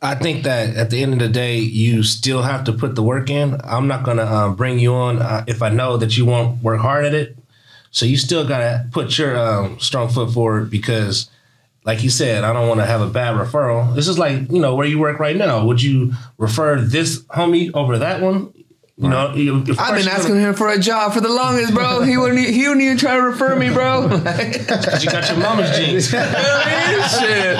[0.00, 3.02] I think that at the end of the day, you still have to put the
[3.04, 3.60] work in.
[3.62, 6.80] I'm not gonna uh, bring you on uh, if I know that you won't work
[6.80, 7.36] hard at it.
[7.92, 11.30] So you still gotta put your um, strong foot forward because,
[11.84, 13.94] like you said, I don't want to have a bad referral.
[13.94, 15.64] This is like you know where you work right now.
[15.66, 18.52] Would you refer this homie over that one?
[19.02, 22.02] You know, you- I've been asking him for a job for the longest, bro.
[22.02, 22.38] He wouldn't.
[22.38, 24.08] He wouldn't even try to refer me, bro.
[24.08, 26.08] 'cause you got your mama's genes.
[26.12, 27.56] Shit.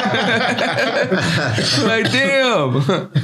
[1.85, 2.72] like damn.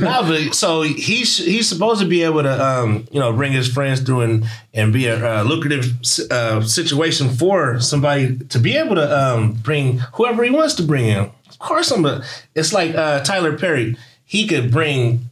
[0.00, 3.68] No, but so he's he's supposed to be able to um, you know bring his
[3.68, 5.84] friends through and and be a uh, lucrative
[6.30, 11.06] uh, situation for somebody to be able to um, bring whoever he wants to bring
[11.06, 11.30] in.
[11.48, 12.04] Of course, I'm.
[12.04, 12.22] A,
[12.54, 13.96] it's like uh, Tyler Perry.
[14.24, 15.30] He could bring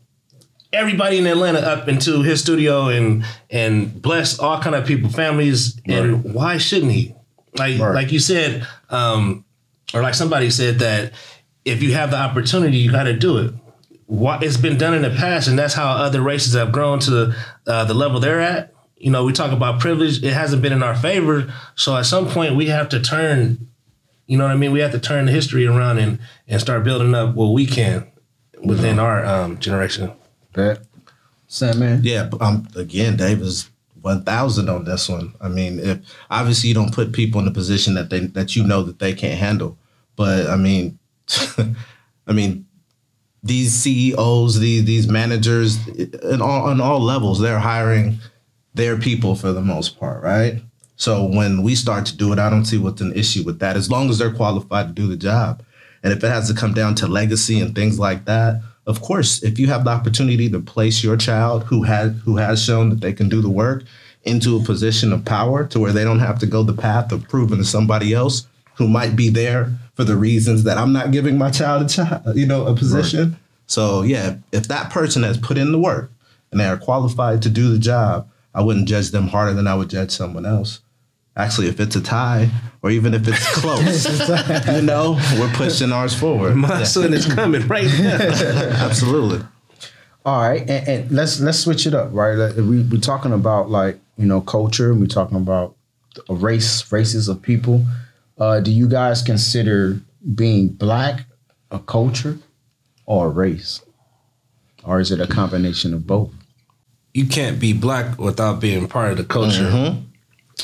[0.76, 5.80] everybody in Atlanta up into his studio and and bless all kind of people, families.
[5.86, 7.14] And why shouldn't he?
[7.58, 7.94] Like Right.
[7.94, 9.44] like you said, um,
[9.94, 11.12] or like somebody said that
[11.64, 13.54] if you have the opportunity, you got to do it.
[14.06, 17.34] What it's been done in the past, and that's how other races have grown to
[17.66, 18.72] uh, the level they're at.
[18.98, 20.22] you know, we talk about privilege.
[20.22, 21.52] It hasn't been in our favor.
[21.74, 23.68] So at some point, we have to turn.
[24.26, 24.72] You know what I mean?
[24.72, 28.06] We have to turn the history around and and start building up what we can
[28.62, 30.12] within our um, generation.
[30.56, 30.80] Bet.
[31.46, 32.00] Sandman.
[32.02, 35.34] Yeah, um, again, Dave is one thousand on this one.
[35.40, 35.98] I mean, if
[36.30, 39.12] obviously you don't put people in a position that they that you know that they
[39.12, 39.78] can't handle,
[40.16, 40.98] but I mean,
[42.26, 42.66] I mean,
[43.42, 45.86] these CEOs, these these managers,
[46.22, 48.18] and all on all levels, they're hiring
[48.74, 50.62] their people for the most part, right?
[50.96, 53.76] So when we start to do it, I don't see what's an issue with that,
[53.76, 55.62] as long as they're qualified to do the job.
[56.02, 59.42] And if it has to come down to legacy and things like that, of course,
[59.42, 63.00] if you have the opportunity to place your child who has who has shown that
[63.00, 63.84] they can do the work
[64.22, 67.28] into a position of power to where they don't have to go the path of
[67.28, 71.38] proving to somebody else who might be there for the reasons that I'm not giving
[71.38, 73.30] my child a child, you know, a position.
[73.30, 73.38] Right.
[73.66, 76.10] So yeah, if that person has put in the work
[76.50, 79.74] and they are qualified to do the job, I wouldn't judge them harder than I
[79.74, 80.80] would judge someone else.
[81.36, 82.48] Actually, if it's a tie
[82.82, 86.56] or even if it's close, you know, we're pushing ours forward.
[86.56, 86.84] My yeah.
[86.84, 88.16] son is coming right now.
[88.20, 89.46] Absolutely.
[90.24, 92.52] All right, and, and, let's let's switch it up, right?
[92.56, 95.76] We we're talking about like you know culture, and we're talking about
[96.28, 97.84] a race, races of people.
[98.38, 100.00] Uh, do you guys consider
[100.34, 101.26] being black
[101.70, 102.38] a culture
[103.04, 103.82] or a race,
[104.84, 106.32] or is it a combination of both?
[107.14, 109.70] You can't be black without being part of the culture.
[109.70, 110.06] Mm-hmm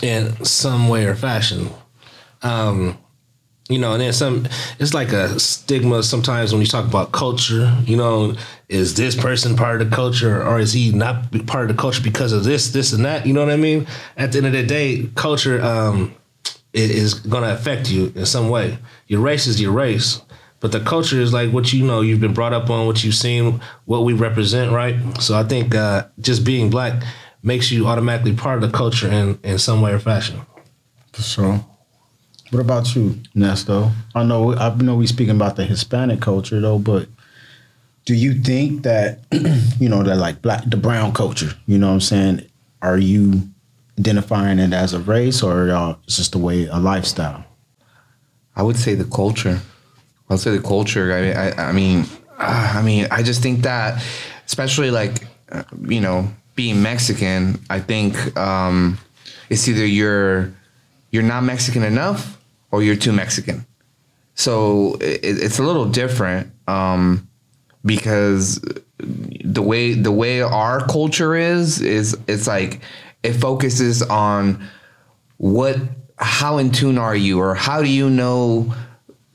[0.01, 1.69] in some way or fashion.
[2.43, 2.99] Um,
[3.69, 4.47] you know, and then some,
[4.79, 8.35] it's like a stigma sometimes when you talk about culture, you know,
[8.69, 12.03] is this person part of the culture or is he not part of the culture
[12.03, 13.27] because of this, this and that?
[13.27, 13.87] You know what I mean?
[14.17, 16.15] At the end of the day, culture um,
[16.73, 18.79] is going to affect you in some way.
[19.07, 20.21] Your race is your race,
[20.61, 23.15] but the culture is like what you know, you've been brought up on, what you've
[23.15, 24.97] seen, what we represent, right?
[25.21, 27.03] So I think uh, just being black,
[27.43, 30.41] makes you automatically part of the culture in, in some way or fashion.
[31.13, 31.65] For sure.
[32.51, 33.93] What about you, Nesto?
[34.15, 37.09] I know I know we speaking about the Hispanic culture though, but
[38.05, 39.21] do you think that
[39.81, 42.47] you know that like black the brown culture, you know what I'm saying?
[42.83, 43.49] Are you
[43.99, 47.45] identifying it as a race or uh, it's just a way a lifestyle?
[48.55, 49.61] I would say the culture.
[50.29, 51.13] I'll say the culture.
[51.13, 52.05] I I, I mean
[52.39, 54.03] uh, I mean I just think that
[54.47, 58.99] especially like uh, you know being Mexican, I think um,
[59.49, 60.53] it's either you're
[61.11, 62.39] you're not Mexican enough
[62.71, 63.67] or you're too Mexican.
[64.35, 67.29] So it, it's a little different um,
[67.85, 68.61] because
[68.99, 72.81] the way the way our culture is is it's like
[73.23, 74.69] it focuses on
[75.39, 75.77] what
[76.19, 78.73] how in tune are you or how do you know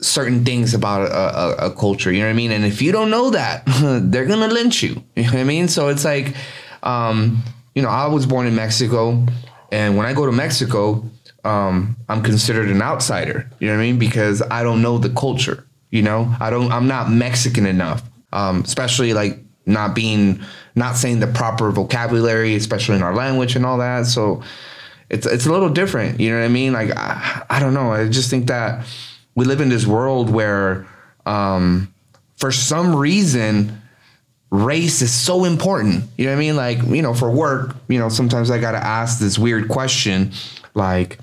[0.00, 2.92] certain things about a, a, a culture you know what i mean and if you
[2.92, 3.62] don't know that
[4.10, 6.34] they're gonna lynch you you know what i mean so it's like
[6.82, 7.42] um,
[7.74, 9.24] you know, I was born in Mexico,
[9.70, 11.04] and when I go to Mexico,
[11.44, 13.50] um, I'm considered an outsider.
[13.58, 13.98] You know what I mean?
[13.98, 15.64] Because I don't know the culture.
[15.90, 16.70] You know, I don't.
[16.70, 18.02] I'm not Mexican enough.
[18.32, 20.40] Um, especially like not being,
[20.74, 24.06] not saying the proper vocabulary, especially in our language and all that.
[24.06, 24.42] So
[25.08, 26.20] it's it's a little different.
[26.20, 26.72] You know what I mean?
[26.72, 27.92] Like I, I don't know.
[27.92, 28.86] I just think that
[29.34, 30.86] we live in this world where,
[31.24, 31.94] um,
[32.36, 33.80] for some reason,
[34.50, 36.04] race is so important.
[36.16, 36.56] You know what I mean?
[36.56, 40.32] Like, you know, for work, you know, sometimes I got to ask this weird question
[40.74, 41.18] like,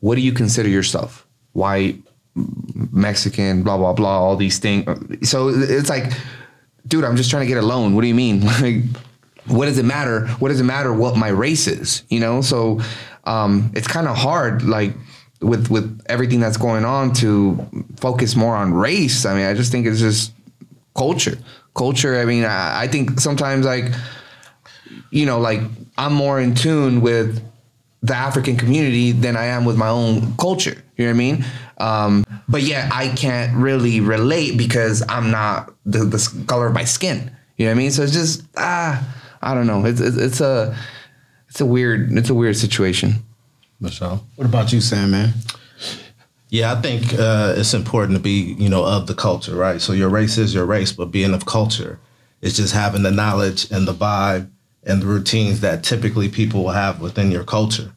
[0.00, 1.26] what do you consider yourself?
[1.52, 2.02] White,
[2.34, 4.84] Mexican, blah, blah, blah, all these things.
[5.28, 6.12] So it's like,
[6.86, 7.94] dude, I'm just trying to get a loan.
[7.94, 8.46] What do you mean?
[8.60, 8.84] Like,
[9.46, 10.26] what does it matter?
[10.38, 12.02] What does it matter what my race is?
[12.08, 12.40] You know?
[12.40, 12.80] So
[13.24, 14.94] um, it's kind of hard, like,
[15.40, 19.26] with with everything that's going on to focus more on race.
[19.26, 20.32] I mean, I just think it's just
[20.96, 21.36] culture
[21.74, 22.18] culture.
[22.18, 23.92] I mean, I, I think sometimes like,
[25.10, 25.60] you know, like
[25.98, 27.42] I'm more in tune with
[28.02, 30.82] the African community than I am with my own culture.
[30.96, 31.44] You know what I mean?
[31.78, 36.84] Um, but yet I can't really relate because I'm not the, the color of my
[36.84, 37.30] skin.
[37.56, 37.90] You know what I mean?
[37.90, 39.02] So it's just ah,
[39.42, 39.84] I don't know.
[39.84, 40.76] It's it's, it's a
[41.48, 43.24] it's a weird it's a weird situation.
[43.80, 45.10] Michelle, what about you, Sam?
[45.10, 45.32] Man,
[46.54, 49.80] yeah, I think uh, it's important to be, you know, of the culture, right?
[49.80, 51.98] So your race is your race, but being of culture
[52.42, 54.48] is just having the knowledge and the vibe
[54.84, 57.92] and the routines that typically people will have within your culture.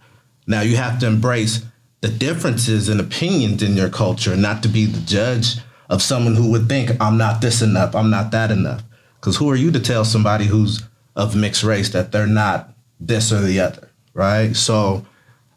[0.48, 1.64] Now you have to embrace
[2.02, 6.50] the differences and opinions in your culture, not to be the judge of someone who
[6.50, 8.82] would think I'm not this enough, I'm not that enough.
[9.20, 10.82] Because who are you to tell somebody who's
[11.16, 14.56] of mixed race that they're not this or the other, right?
[14.56, 15.06] So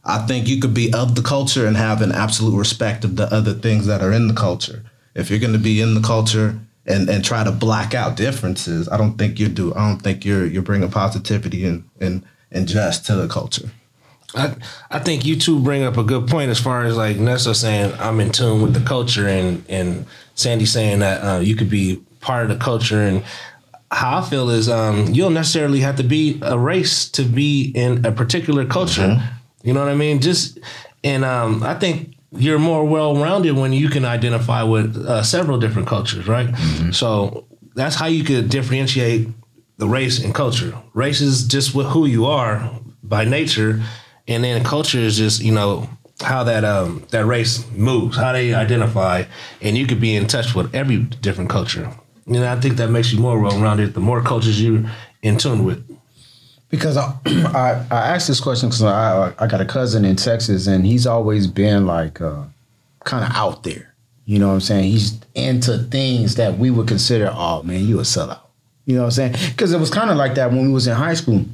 [0.05, 3.33] I think you could be of the culture and have an absolute respect of the
[3.33, 4.85] other things that are in the culture.
[5.15, 8.89] If you're going to be in the culture and, and try to black out differences,
[8.89, 9.75] I don't think you do.
[9.75, 13.71] I don't think you're you're bringing positivity and and ingest to the culture.
[14.35, 14.55] I
[14.91, 17.93] I think you two bring up a good point as far as like Nesto saying
[17.99, 22.03] I'm in tune with the culture and and Sandy saying that uh, you could be
[22.21, 23.23] part of the culture and
[23.91, 27.73] how I feel is um, you don't necessarily have to be a race to be
[27.75, 29.21] in a particular culture.
[29.63, 30.21] You know what I mean?
[30.21, 30.59] Just
[31.05, 35.59] and um, I think you're more well rounded when you can identify with uh, several
[35.59, 36.55] different cultures, right?
[36.93, 39.29] So that's how you could differentiate
[39.79, 40.75] the race and culture.
[40.95, 42.71] Race is just what, who you are
[43.03, 43.83] by nature,
[44.29, 45.89] and then culture is just you know
[46.23, 49.25] how that um that race moves, how they identify,
[49.61, 51.91] and you could be in touch with every different culture.
[52.27, 53.95] And I think that makes you more well rounded.
[53.95, 54.85] The more cultures you're
[55.23, 55.85] in tune with.
[56.71, 60.67] Because I, I, I asked this question because I, I got a cousin in Texas
[60.67, 62.45] and he's always been like uh,
[63.05, 63.95] kind of out there.
[64.25, 64.85] You know what I'm saying?
[64.85, 68.41] He's into things that we would consider, oh man, you a sellout.
[68.87, 69.51] You know what I'm saying?
[69.51, 71.45] Because it was kind of like that when we was in high school.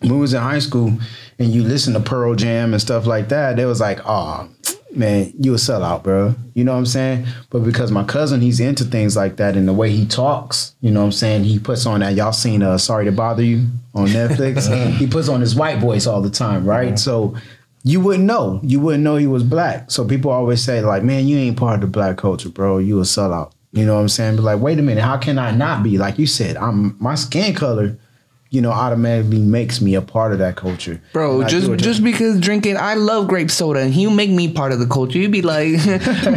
[0.00, 0.92] When we was in high school
[1.38, 4.48] and you listen to Pearl Jam and stuff like that, it was like, oh
[4.96, 6.34] man, you a sellout, bro.
[6.54, 7.26] You know what I'm saying?
[7.50, 10.90] But because my cousin, he's into things like that and the way he talks, you
[10.90, 11.44] know what I'm saying?
[11.44, 14.92] He puts on that, y'all seen uh, Sorry to Bother You on Netflix?
[14.98, 16.98] he puts on his white voice all the time, right?
[16.98, 17.36] So
[17.84, 18.60] you wouldn't know.
[18.62, 19.90] You wouldn't know he was black.
[19.90, 22.78] So people always say, like, man, you ain't part of the black culture, bro.
[22.78, 23.52] You a sellout.
[23.72, 24.36] You know what I'm saying?
[24.36, 25.98] But like, wait a minute, how can I not be?
[25.98, 27.96] Like you said, I'm my skin color,
[28.52, 31.00] you know, automatically makes me a part of that culture.
[31.14, 34.52] Bro, And just do just because drinking, I love grape soda, and you make me
[34.52, 35.18] part of the culture.
[35.18, 35.72] You'd be like,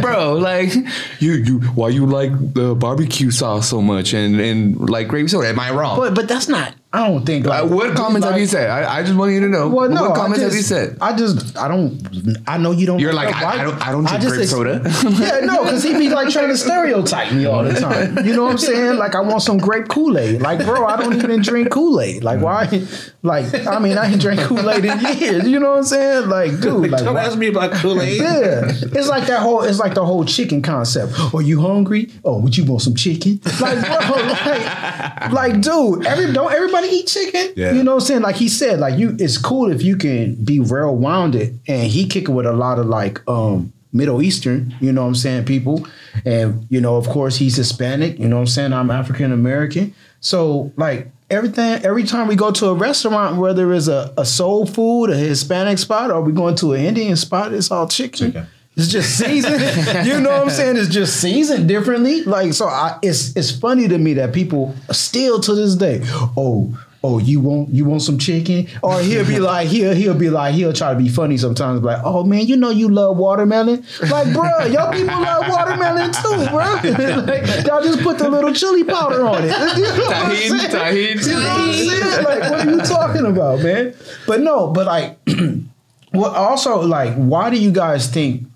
[0.00, 0.72] bro, like
[1.20, 5.48] you you why you like the barbecue sauce so much and and like grape soda?
[5.48, 5.98] Am I wrong?
[5.98, 6.74] But but that's not.
[6.96, 7.44] I don't think.
[7.46, 8.70] Like, what comments have like- you said?
[8.70, 9.68] I, I just want you to know.
[9.68, 10.02] Well, no.
[10.02, 10.96] what I comments have you said?
[11.00, 12.98] I just, I don't, I know you don't.
[12.98, 14.80] You're like, I- I don't- I don't drink just grape soda.
[15.20, 18.24] yeah, no, because he be like trying to stereotype me all the time.
[18.26, 18.96] You know what I'm saying?
[18.98, 20.40] Like, I want some grape Kool Aid.
[20.40, 22.24] Like, bro, I don't even drink Kool Aid.
[22.24, 22.82] Like, why?
[23.22, 25.48] Like, I mean, I ain't drank Kool Aid in years.
[25.48, 26.28] You know what I'm saying?
[26.28, 28.20] Like, dude, like, Don't why- ask me about Kool Aid.
[28.20, 29.62] yeah, it's like that whole.
[29.62, 31.12] It's like the whole chicken concept.
[31.34, 32.10] Are you hungry?
[32.24, 33.40] Oh, would you want some chicken?
[33.60, 34.16] Like, bro,
[34.46, 37.52] like, like, dude, every don't everybody eat chicken?
[37.56, 37.72] Yeah.
[37.72, 38.22] You know what I'm saying?
[38.22, 42.06] Like he said, like you, it's cool if you can be well rounded, and he
[42.06, 44.74] kicking with a lot of like um Middle Eastern.
[44.80, 45.44] You know what I'm saying?
[45.44, 45.86] People,
[46.24, 48.18] and you know, of course, he's Hispanic.
[48.18, 48.72] You know what I'm saying?
[48.72, 49.94] I'm African American.
[50.20, 51.10] So like.
[51.28, 51.84] Everything.
[51.84, 55.76] Every time we go to a restaurant, whether it's a, a soul food, a Hispanic
[55.76, 58.28] spot, or we going to an Indian spot, it's all chicken.
[58.28, 58.46] Chicken.
[58.76, 59.60] It's just seasoned.
[60.06, 60.76] you know what I'm saying?
[60.76, 62.24] It's just seasoned differently.
[62.24, 66.02] Like so, I, it's it's funny to me that people still to this day.
[66.36, 68.68] Oh, oh, you want you want some chicken?
[68.82, 71.80] Or he'll be like he'll he'll be like he'll try to be funny sometimes.
[71.80, 73.82] Like, oh man, you know you love watermelon.
[74.10, 77.24] Like, bro, y'all people love watermelon too, bro.
[77.24, 79.76] like, y'all just put the little chili powder on it.
[79.78, 80.32] You know what I'm
[80.68, 82.24] Tajín, You know what I'm saying?
[82.24, 83.94] Like, what are you talking about, man?
[84.26, 85.18] But no, but like,
[86.12, 88.46] well, also like, why do you guys think?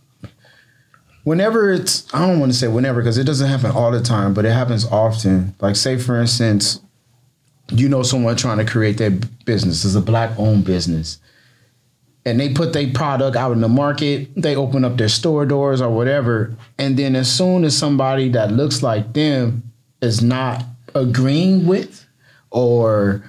[1.25, 4.33] Whenever it's, I don't want to say whenever because it doesn't happen all the time,
[4.33, 5.55] but it happens often.
[5.61, 6.81] Like, say for instance,
[7.69, 9.11] you know someone trying to create their
[9.45, 9.85] business.
[9.85, 11.19] It's a black owned business.
[12.25, 15.81] And they put their product out in the market, they open up their store doors
[15.81, 16.55] or whatever.
[16.79, 19.63] And then as soon as somebody that looks like them
[20.03, 20.65] is not
[20.95, 22.07] agreeing with
[22.51, 23.23] or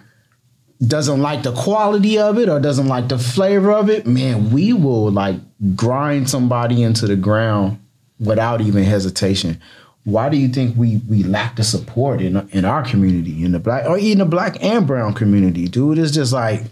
[0.86, 4.74] doesn't like the quality of it or doesn't like the flavor of it, man, we
[4.74, 5.36] will like
[5.76, 7.80] grind somebody into the ground
[8.20, 9.62] without even hesitation.
[10.04, 13.60] Why do you think we we lack the support in in our community, in the
[13.60, 16.00] black or even the black and brown community, dude?
[16.00, 16.64] It's just like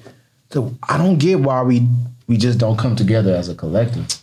[0.89, 1.87] I don't get why we
[2.27, 4.21] we just don't come together as a collective.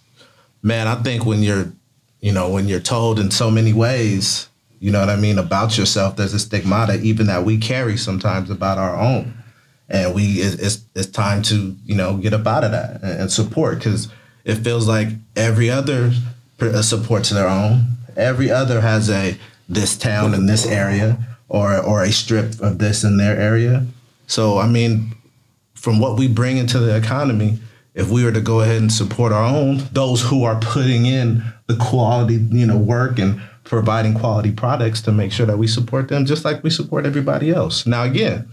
[0.63, 1.73] man, I think when you're,
[2.21, 4.49] you know, when you're told in so many ways,
[4.81, 8.51] you know what I mean, about yourself, there's a stigmata even that we carry sometimes
[8.51, 9.33] about our own.
[9.89, 13.33] And we, it's, it's, time to, you know, get up out of that and, and
[13.33, 14.09] support because
[14.45, 16.13] it feels like every other
[16.61, 17.97] uh, supports their own.
[18.17, 21.19] Every other has a this town in this area
[21.49, 23.87] or or a strip of this in their area.
[24.27, 25.15] So I mean,
[25.75, 27.59] from what we bring into the economy,
[27.95, 31.43] if we were to go ahead and support our own, those who are putting in
[31.67, 36.09] the quality, you know, work and providing quality products to make sure that we support
[36.09, 37.87] them just like we support everybody else.
[37.87, 38.49] Now again,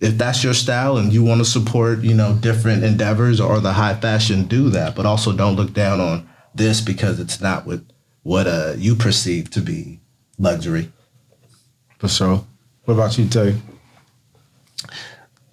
[0.00, 3.72] if that's your style and you want to support, you know, different endeavors or the
[3.72, 4.96] high fashion, do that.
[4.96, 7.80] But also don't look down on this because it's not what
[8.22, 10.00] what uh you perceive to be
[10.38, 10.90] luxury.
[11.98, 12.44] For sure.
[12.84, 13.56] What about you, Tay?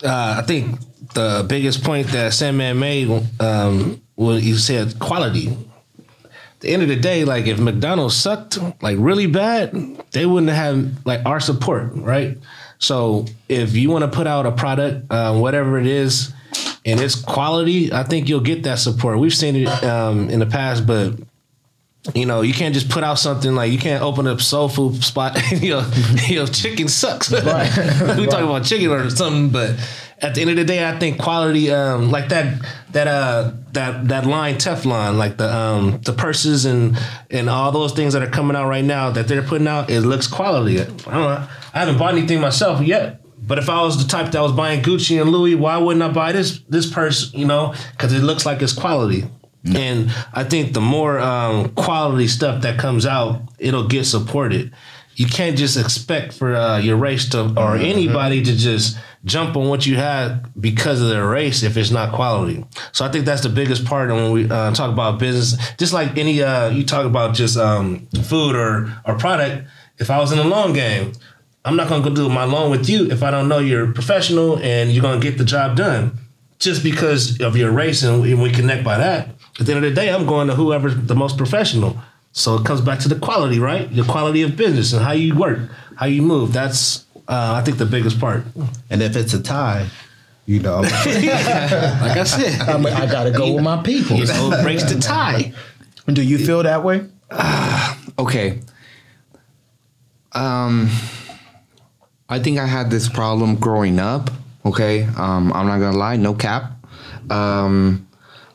[0.04, 0.80] uh, I think
[1.14, 5.50] the biggest point that Sandman made um, was you said quality.
[6.28, 9.74] At the end of the day, like if McDonald's sucked like really bad,
[10.12, 12.38] they wouldn't have like our support, right?
[12.80, 16.34] So if you want to put out a product, uh, whatever it is,
[16.86, 19.20] and it's quality, I think you'll get that support.
[19.20, 21.20] We've seen it um, in the past, but
[22.14, 25.04] you know, you can't just put out something like you can't open up soul food
[25.04, 25.38] spot.
[25.52, 25.92] you know,
[26.28, 27.32] you know, chicken sucks.
[27.32, 27.70] Right.
[28.18, 29.76] we talking about chicken or something, but
[30.20, 32.62] at the end of the day, I think quality, um, like that,
[32.92, 36.98] that, uh, that, that line Telfar, like the, um, the purses and
[37.30, 40.02] and all those things that are coming out right now that they're putting out, it
[40.02, 40.80] looks quality.
[40.80, 41.48] I don't know.
[41.78, 43.22] I haven't bought anything myself yet.
[43.40, 46.10] But if I was the type that was buying Gucci and Louis, why wouldn't I
[46.10, 47.32] buy this this purse?
[47.36, 49.26] You know, because it looks like it's quality.
[49.76, 54.74] And I think the more um, quality stuff that comes out, it'll get supported.
[55.16, 59.68] You can't just expect for uh, your race to or anybody to just jump on
[59.68, 62.66] what you had because of their race if it's not quality.
[62.92, 65.58] So I think that's the biggest part when we uh, talk about business.
[65.78, 69.68] Just like any, uh, you talk about just um, food or or product.
[70.00, 71.14] If I was in a long game,
[71.68, 74.58] I'm not gonna go do my loan with you if I don't know you're professional
[74.60, 76.18] and you're gonna get the job done.
[76.60, 79.30] Just because of your race and we, we connect by that.
[79.60, 81.98] At the end of the day, I'm going to whoever's the most professional.
[82.32, 83.94] So it comes back to the quality, right?
[83.94, 85.60] The quality of business and how you work,
[85.98, 86.54] how you move.
[86.54, 88.44] That's uh, I think the biggest part.
[88.90, 89.88] And if it's a tie,
[90.46, 94.16] you know, Like I said, I, mean, I gotta go with my people.
[94.18, 95.54] you know, it breaks the tie.
[96.08, 97.06] Do you feel that way?
[98.18, 98.60] okay.
[100.32, 100.90] Um,
[102.30, 104.30] I think I had this problem growing up.
[104.66, 106.74] Okay, um, I'm not gonna lie, no cap.
[107.30, 108.08] Um,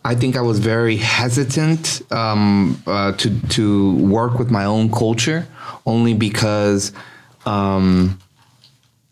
[0.04, 5.46] I think I was very hesitant um, uh, to to work with my own culture,
[5.86, 6.92] only because
[7.46, 8.18] um,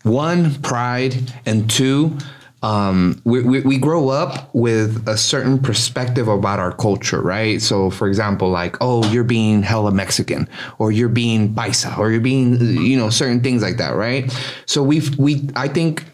[0.03, 2.17] one pride and two
[2.63, 7.89] um, we, we, we grow up with a certain perspective about our culture right so
[7.89, 10.47] for example like oh you're being hella mexican
[10.77, 14.31] or you're being paisa or you're being you know certain things like that right
[14.65, 16.05] so we've we i think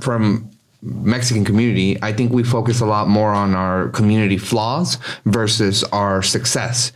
[0.00, 0.50] from
[0.82, 6.22] Mexican community, I think we focus a lot more on our community flaws versus our
[6.22, 6.92] success.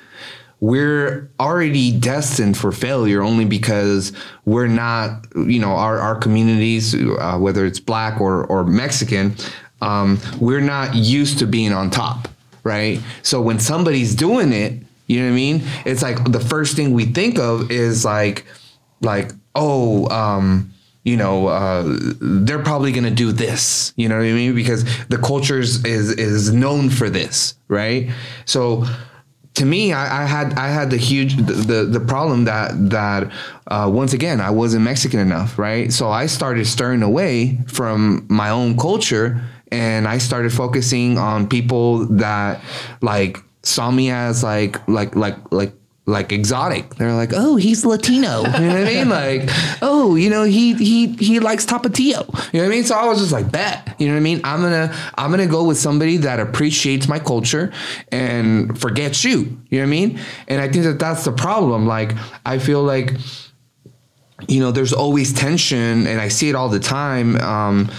[0.60, 4.12] We're already destined for failure only because
[4.44, 9.34] we're not, you know, our, our communities, uh, whether it's black or, or Mexican,
[9.80, 12.28] um, we're not used to being on top,
[12.62, 13.00] right?
[13.22, 15.62] So when somebody's doing it, you know what I mean?
[15.86, 18.46] It's like the first thing we think of is like,
[19.00, 21.84] like, oh, um, you know, uh,
[22.20, 23.92] they're probably gonna do this.
[23.96, 24.54] You know what I mean?
[24.54, 28.10] Because the culture is, is known for this, right?
[28.44, 28.84] So
[29.54, 33.30] to me, I, I had I had the huge the the, the problem that that
[33.66, 35.92] uh, once again I wasn't Mexican enough, right?
[35.92, 39.42] So I started stirring away from my own culture,
[39.72, 42.62] and I started focusing on people that
[43.02, 45.74] like saw me as like like like like
[46.10, 46.96] like exotic.
[46.96, 48.42] They're like, oh, he's Latino.
[48.60, 49.08] You know what I mean?
[49.08, 49.42] Like,
[49.82, 52.26] oh, you know, he he he likes Tapatío.
[52.52, 52.84] You know what I mean?
[52.84, 53.94] So I was just like, bet.
[53.98, 54.40] You know what I mean?
[54.44, 57.72] I'm gonna I'm gonna go with somebody that appreciates my culture
[58.12, 59.58] and forgets you.
[59.70, 60.20] You know what I mean?
[60.48, 61.86] And I think that that's the problem.
[61.86, 63.14] Like, I feel like
[64.48, 67.36] you know, there's always tension, and I see it all the time.
[67.36, 67.90] Um,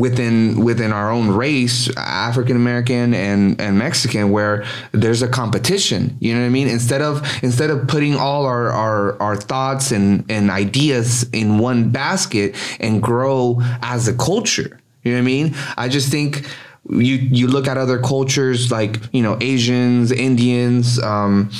[0.00, 6.16] within within our own race, African American and and Mexican, where there's a competition.
[6.20, 6.68] You know what I mean?
[6.68, 11.90] Instead of instead of putting all our our, our thoughts and and ideas in one
[11.90, 14.80] basket and grow as a culture.
[15.02, 15.54] You know what I mean?
[15.76, 16.46] I just think
[16.88, 20.98] you you look at other cultures like you know Asians, Indians.
[20.98, 21.50] Um,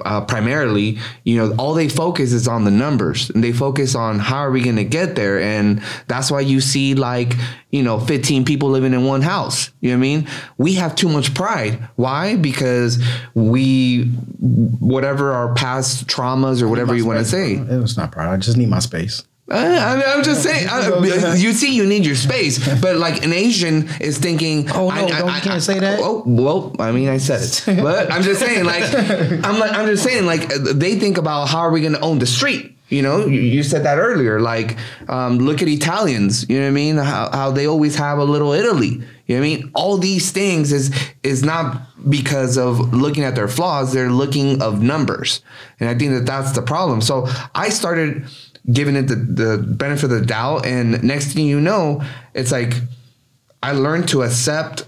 [0.00, 4.18] uh, primarily, you know, all they focus is on the numbers and they focus on
[4.18, 5.40] how are we going to get there.
[5.40, 7.34] And that's why you see like,
[7.70, 9.70] you know, 15 people living in one house.
[9.80, 10.28] You know what I mean?
[10.58, 11.88] We have too much pride.
[11.96, 12.36] Why?
[12.36, 13.02] Because
[13.34, 14.04] we,
[14.40, 17.54] whatever our past traumas or whatever you want to say.
[17.54, 18.32] It's not pride.
[18.32, 19.22] I just need my space.
[19.50, 20.68] I, I mean, I'm just saying.
[20.70, 24.90] I, you see, you need your space, but like an Asian is thinking, Oh, no,
[24.90, 26.00] I, don't- you can't say that?
[26.02, 28.82] Oh, well, I mean, I said it, but I'm just saying, like,
[29.44, 32.18] I'm like, I'm just saying, like, they think about how are we going to own
[32.20, 32.70] the street.
[32.88, 34.40] You know, you, you said that earlier.
[34.40, 34.76] Like,
[35.08, 36.48] um, look at Italians.
[36.48, 36.96] You know what I mean?
[36.96, 39.02] How, how they always have a little Italy.
[39.26, 39.70] You know what I mean?
[39.74, 41.80] All these things is is not
[42.10, 43.92] because of looking at their flaws.
[43.94, 45.40] They're looking of numbers,
[45.80, 47.00] and I think that that's the problem.
[47.00, 48.26] So I started
[48.70, 52.02] giving it the, the benefit of the doubt, and next thing you know,
[52.34, 52.74] it's like
[53.62, 54.86] I learned to accept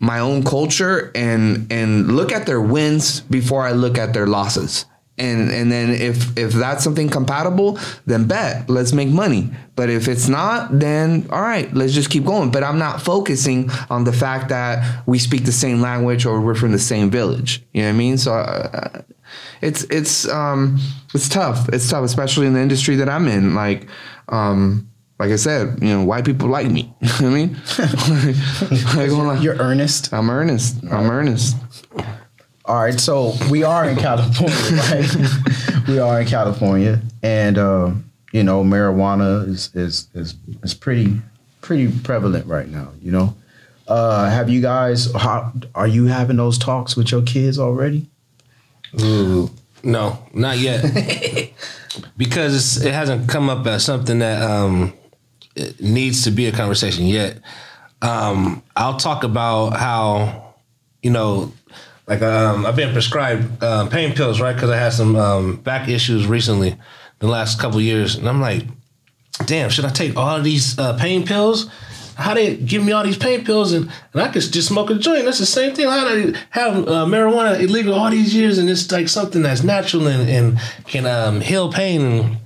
[0.00, 4.84] my own culture and and look at their wins before I look at their losses.
[5.18, 9.50] And and then if if that's something compatible, then bet let's make money.
[9.74, 12.50] But if it's not, then all right, let's just keep going.
[12.50, 16.54] But I'm not focusing on the fact that we speak the same language or we're
[16.54, 17.64] from the same village.
[17.72, 18.18] You know what I mean?
[18.18, 19.02] So uh,
[19.60, 20.78] it's it's um
[21.14, 21.68] it's tough.
[21.72, 23.54] It's tough, especially in the industry that I'm in.
[23.54, 23.88] Like
[24.28, 24.88] um
[25.18, 26.94] like I said, you know, white people like me.
[27.20, 29.42] You know what I mean, like, hold on.
[29.42, 30.12] You're earnest.
[30.12, 30.84] I'm earnest.
[30.84, 31.56] I'm earnest.
[32.68, 34.54] All right, so we are in California,
[34.90, 35.88] right?
[35.88, 37.92] we are in California, and uh,
[38.30, 41.18] you know, marijuana is is is is pretty
[41.62, 42.90] pretty prevalent right now.
[43.00, 43.34] You know,
[43.88, 45.10] uh, have you guys?
[45.14, 48.06] How, are you having those talks with your kids already?
[49.00, 49.50] Ooh,
[49.82, 50.84] no, not yet.
[52.18, 54.92] because it hasn't come up as something that um,
[55.80, 57.38] needs to be a conversation yet.
[58.02, 60.54] Um, I'll talk about how,
[61.02, 61.52] you know,
[62.08, 64.54] like um, I've been prescribed uh, pain pills, right?
[64.54, 66.76] Because I had some um, back issues recently,
[67.18, 68.64] the last couple years, and I'm like,
[69.44, 71.70] damn, should I take all of these uh, pain pills?
[72.16, 74.94] How they give me all these pain pills and, and I could just smoke a
[74.94, 75.24] joint?
[75.24, 75.86] That's the same thing.
[75.86, 80.08] How I have uh, marijuana illegal all these years and it's like something that's natural
[80.08, 82.36] and, and can um, heal pain and,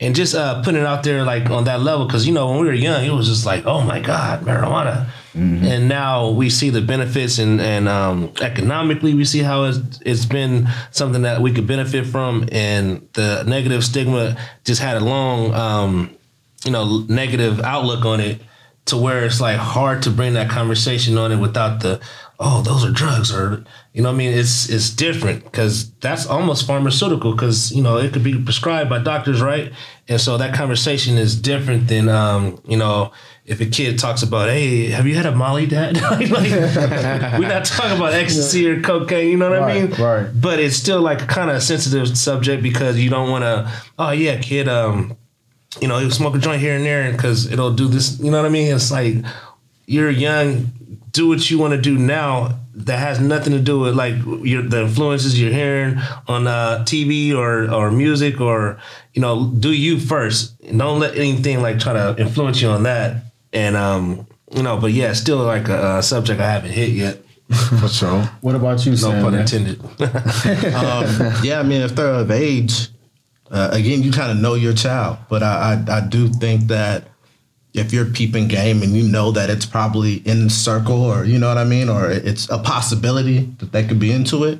[0.00, 2.60] and just uh, putting it out there like on that level because you know when
[2.60, 6.70] we were young it was just like oh my god marijuana and now we see
[6.70, 11.52] the benefits and and um, economically we see how it's, it's been something that we
[11.52, 12.48] could benefit from.
[12.50, 16.16] And the negative stigma just had a long um,
[16.64, 18.40] you know negative outlook on it
[18.86, 22.00] to where it's like hard to bring that conversation on it without the
[22.40, 23.62] oh those are drugs or
[23.92, 24.32] you know I mean?
[24.32, 29.00] It's it's different because that's almost pharmaceutical because you know it could be prescribed by
[29.00, 29.70] doctors right?
[30.08, 33.12] And so that conversation is different than um, you know
[33.46, 37.64] if a kid talks about hey have you had a Molly dad like, we're not
[37.64, 40.28] talking about ecstasy or cocaine you know what I mean right.
[40.34, 44.10] but it's still like kind of a sensitive subject because you don't want to oh
[44.10, 45.16] yeah kid um
[45.80, 48.18] you know, you smoke a joint here and there because it'll do this.
[48.20, 48.74] You know what I mean?
[48.74, 49.16] It's like
[49.86, 50.72] you're young,
[51.12, 52.58] do what you want to do now.
[52.74, 57.34] That has nothing to do with like your the influences you're hearing on uh, TV
[57.34, 58.78] or or music or
[59.14, 60.60] you know, do you first.
[60.76, 63.22] Don't let anything like try to influence you on that.
[63.56, 67.22] And um, you know, but yeah, still like a, a subject I haven't hit yet.
[67.80, 68.22] For sure.
[68.42, 69.22] What about you, No Sam?
[69.22, 69.40] pun man?
[69.40, 69.80] intended.
[70.74, 72.88] um, yeah, I mean, if they're of age,
[73.50, 75.18] uh, again, you kind of know your child.
[75.30, 77.04] But I, I, I do think that
[77.72, 81.38] if you're peeping game and you know that it's probably in the circle or, you
[81.38, 84.58] know what I mean, or it's a possibility that they could be into it,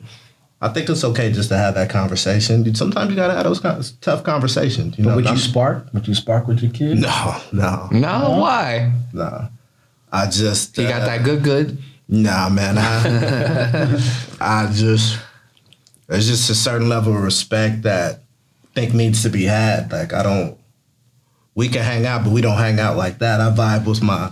[0.61, 2.75] I think it's okay just to have that conversation.
[2.75, 4.97] Sometimes you got to have those kind of tough conversations.
[4.99, 5.89] You know, Would you I'm- spark?
[5.93, 6.99] Would you spark with your kid?
[6.99, 8.93] No, no, No, why?
[9.13, 9.49] no.
[10.11, 10.79] I just.
[10.79, 11.79] You got uh, that good, good.
[12.09, 12.79] Nah, man.
[12.79, 14.01] I,
[14.41, 15.19] I just
[16.07, 18.23] there's just a certain level of respect that
[18.65, 19.91] I think needs to be had.
[19.93, 20.57] Like I don't.
[21.55, 23.41] We can hang out, but we don't hang out like that.
[23.41, 24.31] I vibe with my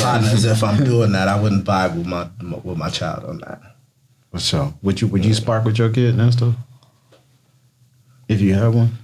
[0.00, 0.44] partners.
[0.44, 2.28] if I'm doing that, I wouldn't vibe with my
[2.64, 3.60] with my child on that.
[4.30, 4.74] For sure.
[4.82, 6.54] Would you Would you spark with your kid and stuff?
[8.28, 8.96] If you have one.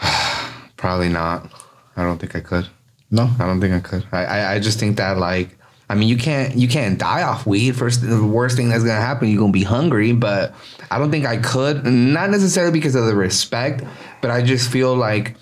[0.76, 1.50] Probably not.
[1.96, 2.68] I don't think I could.
[3.10, 3.30] No.
[3.38, 4.06] I don't think I could.
[4.12, 5.56] I, I, I just think that like
[5.88, 7.76] I mean you can't you can't die off weed.
[7.76, 10.54] First the worst thing that's gonna happen, you're gonna be hungry, but
[10.90, 11.84] I don't think I could.
[11.86, 13.84] Not necessarily because of the respect,
[14.20, 15.36] but I just feel like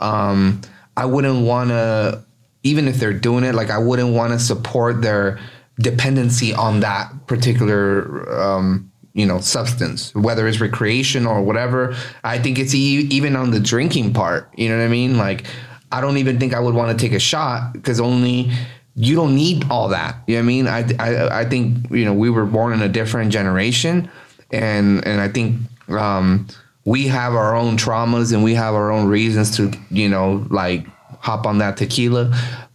[0.00, 0.60] um
[0.96, 2.24] I wouldn't wanna
[2.64, 5.38] even if they're doing it, like I wouldn't wanna support their
[5.80, 11.94] dependency on that particular um you know substance whether it's recreation or whatever.
[12.24, 15.16] I think it's e- even on the drinking part you know what i mean?
[15.18, 15.44] Like
[15.90, 18.50] i don't even think i would want to take a shot because only
[18.94, 20.66] you don't need all that you know what i mean?
[20.66, 24.10] I, I i think you know we were born in a different generation
[24.50, 25.56] and and i think
[25.88, 26.46] um
[26.84, 30.86] we have our own traumas and we have our own reasons to you know like
[31.20, 32.32] hop on that tequila.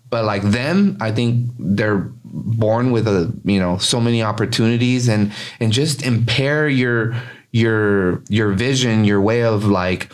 [0.10, 5.32] But like them i think they're born with a you know so many opportunities and
[5.60, 7.16] and just impair your
[7.52, 10.12] your your vision your way of like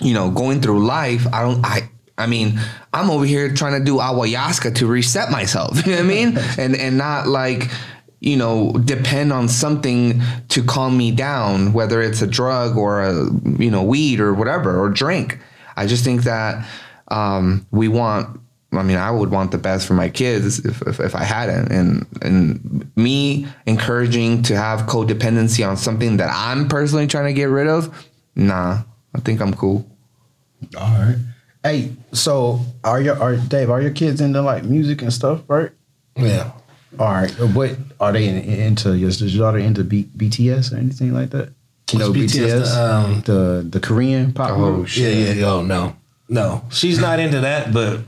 [0.00, 2.60] you know going through life i don't i I mean,
[2.92, 5.84] I'm over here trying to do ayahuasca to reset myself.
[5.86, 6.38] You know what I mean?
[6.58, 7.70] and and not like,
[8.20, 13.14] you know, depend on something to calm me down, whether it's a drug or a
[13.58, 15.38] you know weed or whatever or drink.
[15.76, 16.68] I just think that
[17.08, 18.40] um, we want.
[18.72, 21.48] I mean, I would want the best for my kids if, if, if I had
[21.50, 27.32] it, and and me encouraging to have codependency on something that I'm personally trying to
[27.34, 28.08] get rid of.
[28.34, 28.82] Nah,
[29.14, 29.86] I think I'm cool.
[30.78, 31.16] All right.
[31.62, 33.68] Hey, so are your are Dave?
[33.70, 35.42] Are your kids into like music and stuff?
[35.48, 35.70] Right.
[36.16, 36.52] yeah.
[36.98, 37.30] All right.
[37.54, 38.92] What are they in, into?
[38.92, 41.52] Is your daughter into B, BTS or anything like that?
[41.92, 42.36] You know BTS?
[42.36, 44.50] BTS, The, um, the the Korean pop.
[44.52, 44.88] Oh, group?
[44.88, 45.14] shit.
[45.16, 45.94] Yeah, yeah, oh no,
[46.28, 47.72] no, she's not into that.
[47.72, 48.00] But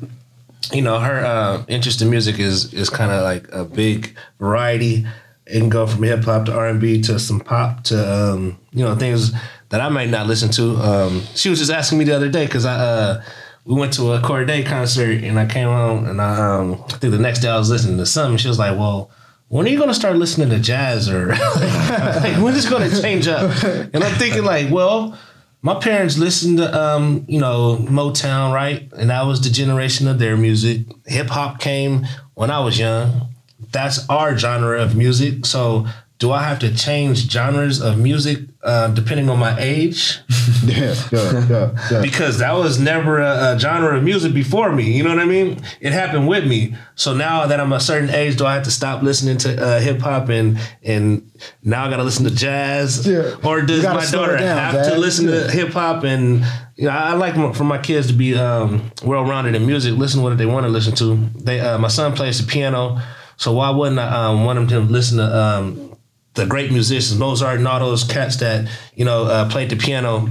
[0.72, 5.06] you know, her uh, interest in music is is kind of like a big variety.
[5.46, 8.58] It can go from hip hop to R and B to some pop to um,
[8.72, 9.32] you know things
[9.70, 10.76] that I might not listen to.
[10.76, 13.22] Um, she was just asking me the other day because I uh,
[13.64, 17.12] we went to a Cordae concert and I came home and I, um, I think
[17.12, 18.36] the next day I was listening to something.
[18.36, 19.10] She was like, "Well,
[19.48, 23.28] when are you gonna start listening to jazz or like, when is it gonna change
[23.28, 25.18] up?" And I'm thinking like, well.
[25.64, 28.86] My parents listened to, um, you know, Motown, right?
[28.98, 30.80] And that was the generation of their music.
[31.06, 33.28] Hip hop came when I was young.
[33.72, 35.46] That's our genre of music.
[35.46, 35.86] So
[36.24, 40.20] do I have to change genres of music uh, depending on my age?
[40.64, 42.02] Yeah, yeah, yeah, yeah.
[42.02, 44.92] because that was never a, a genre of music before me.
[44.96, 45.62] You know what I mean?
[45.80, 46.74] It happened with me.
[46.94, 49.80] So now that I'm a certain age, do I have to stop listening to uh,
[49.80, 51.30] hip hop and and
[51.62, 53.06] now I got to listen to jazz?
[53.06, 53.36] Yeah.
[53.44, 54.92] Or does my daughter down, have Dad.
[54.92, 56.04] to listen to hip hop?
[56.04, 56.44] And
[56.76, 59.94] you know, I like for my kids to be um, well rounded in music.
[59.96, 61.16] Listen to what they want to listen to.
[61.42, 63.02] They uh, my son plays the piano,
[63.36, 65.93] so why wouldn't I um, want him to listen to um,
[66.34, 70.28] the great musicians, Mozart and all those cats that you know uh, played the piano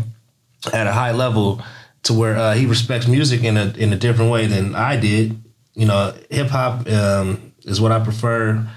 [0.71, 1.61] at a high level
[2.03, 5.41] to where uh, he respects music in a in a different way than I did.
[5.73, 8.67] You know, hip hop um, is what I prefer.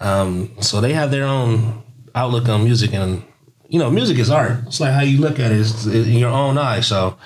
[0.00, 1.82] Um, so they have their own
[2.14, 3.22] outlook on music, and
[3.68, 4.60] you know, music is art.
[4.66, 6.86] It's like how you look at it it's in your own eyes.
[6.86, 7.18] So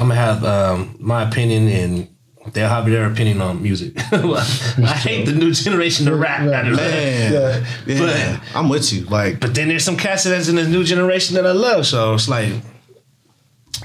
[0.00, 2.08] I'm gonna have um, my opinion, and
[2.52, 3.92] they'll have their opinion on music.
[4.12, 6.40] I hate the new generation of rap.
[6.40, 6.72] Right.
[6.72, 7.62] Man, Yeah.
[7.86, 9.04] yeah, I'm with you.
[9.04, 11.86] Like, But then there's some cats that's in this new generation that I love.
[11.86, 12.52] So it's like,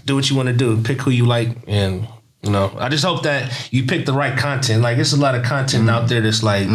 [0.06, 0.82] do what you want to do.
[0.82, 2.08] Pick who you like, and
[2.42, 4.82] you know, I just hope that you pick the right content.
[4.82, 6.68] Like, it's a lot of content out there that's like,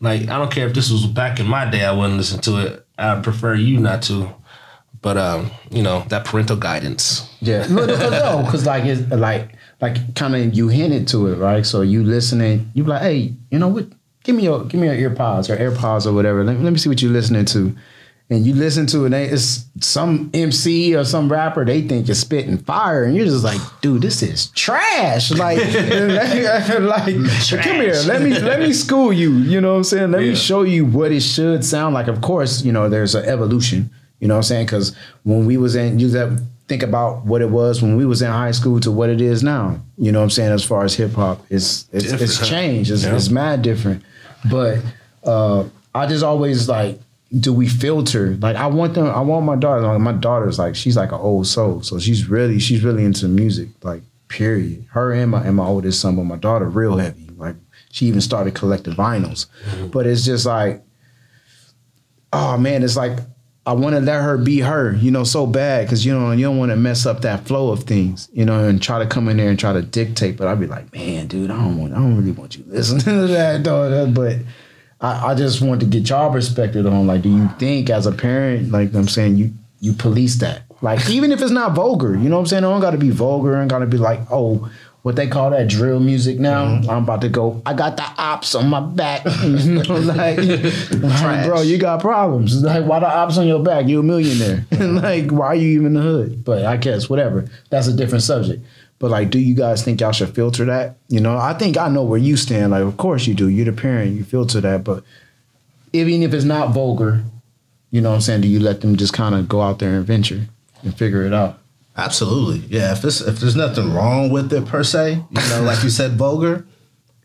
[0.00, 2.66] like I don't care if this was back in my day, I wouldn't listen to
[2.66, 2.86] it.
[2.98, 4.34] I prefer you not to.
[5.00, 7.28] But um, you know, that parental guidance.
[7.40, 11.36] Yeah, no, no, no, because like it's like like kind of you hinted to it,
[11.36, 11.66] right?
[11.66, 13.86] So you listening, you like, hey, you know what?
[14.22, 16.44] Give me your give me your ear pods or AirPods or whatever.
[16.44, 17.76] Let, let me see what you're listening to.
[18.30, 21.66] And you listen to it, and it's some MC or some rapper.
[21.66, 25.32] They think you're spitting fire, and you're just like, dude, this is trash.
[25.32, 27.14] Like, like,
[27.62, 29.32] come here, let me let me school you.
[29.32, 30.12] You know what I'm saying?
[30.12, 32.06] Let me show you what it should sound like.
[32.06, 33.90] Of course, you know there's an evolution.
[34.20, 34.66] You know what I'm saying?
[34.66, 36.40] Because when we was in, you that
[36.72, 39.42] think about what it was when we was in high school to what it is
[39.42, 39.78] now.
[39.98, 40.52] You know what I'm saying?
[40.52, 42.90] As far as hip hop, it's it's, it's changed.
[42.90, 43.14] It's, Yeah.
[43.14, 44.02] it's mad different.
[44.50, 44.78] But
[45.22, 45.64] uh,
[45.94, 46.98] I just always like,
[47.38, 48.36] do we filter?
[48.40, 49.04] Like I want them.
[49.06, 49.82] I want my daughter.
[49.82, 53.28] Like my daughter's like she's like an old soul, so she's really she's really into
[53.28, 53.68] music.
[53.82, 54.86] Like period.
[54.92, 57.28] Her and my and my oldest son, but my daughter real heavy.
[57.36, 57.56] Like
[57.90, 59.44] she even started collecting vinyls.
[59.90, 60.82] But it's just like
[62.32, 63.18] oh man, it's like
[63.64, 66.44] I want to let her be her, you know, so bad because you know you
[66.44, 69.28] don't want to mess up that flow of things, you know, and try to come
[69.28, 70.36] in there and try to dictate.
[70.36, 73.00] But I'd be like, man, dude, I don't want, I don't really want you listening
[73.04, 74.10] to that, though.
[74.10, 74.38] But
[75.00, 78.12] I, I just want to get y'all perspective on, like, do you think as a
[78.12, 82.28] parent, like I'm saying, you you police that, like even if it's not vulgar, you
[82.28, 82.64] know what I'm saying?
[82.64, 84.70] It don't got to be vulgar and got to be like, oh.
[85.02, 86.64] What they call that drill music now?
[86.64, 86.88] Mm-hmm.
[86.90, 87.60] I'm about to go.
[87.66, 89.24] I got the ops on my back.
[89.44, 92.62] you know, like, like, bro, you got problems.
[92.62, 93.88] Like, why the ops on your back?
[93.88, 94.64] You a millionaire.
[94.70, 96.44] like, why are you even in the hood?
[96.44, 97.48] But I guess whatever.
[97.68, 98.64] That's a different subject.
[99.00, 100.98] But like, do you guys think y'all should filter that?
[101.08, 102.70] You know, I think I know where you stand.
[102.70, 103.48] Like, of course you do.
[103.48, 104.14] You're the parent.
[104.14, 104.84] You filter that.
[104.84, 105.02] But
[105.92, 107.24] even if it's not vulgar,
[107.90, 108.42] you know what I'm saying?
[108.42, 110.46] Do you let them just kind of go out there and venture
[110.84, 111.58] and figure it out?
[111.96, 112.58] Absolutely.
[112.68, 112.92] Yeah.
[112.92, 116.12] If it's if there's nothing wrong with it per se, you know, like you said,
[116.12, 116.66] vulgar,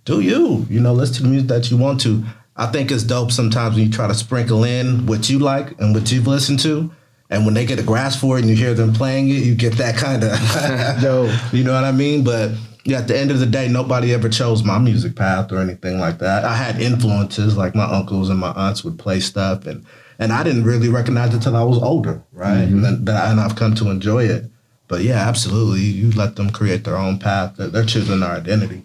[0.05, 0.65] do you.
[0.69, 2.23] You know, listen to the music that you want to.
[2.55, 5.93] I think it's dope sometimes when you try to sprinkle in what you like and
[5.93, 6.91] what you've listened to.
[7.29, 9.53] And when they get a grasp for it and you hear them playing it, you
[9.53, 11.33] get that kind of Yo.
[11.51, 12.23] You know what I mean?
[12.23, 12.51] But
[12.83, 15.99] yeah, at the end of the day, nobody ever chose my music path or anything
[15.99, 16.45] like that.
[16.45, 19.85] I had influences like my uncles and my aunts would play stuff and
[20.19, 22.65] and I didn't really recognize it till I was older, right?
[22.67, 22.85] Mm-hmm.
[22.85, 24.49] And then and I've come to enjoy it.
[24.87, 25.81] But yeah, absolutely.
[25.81, 27.55] You let them create their own path.
[27.57, 28.83] They're, choosing their identity.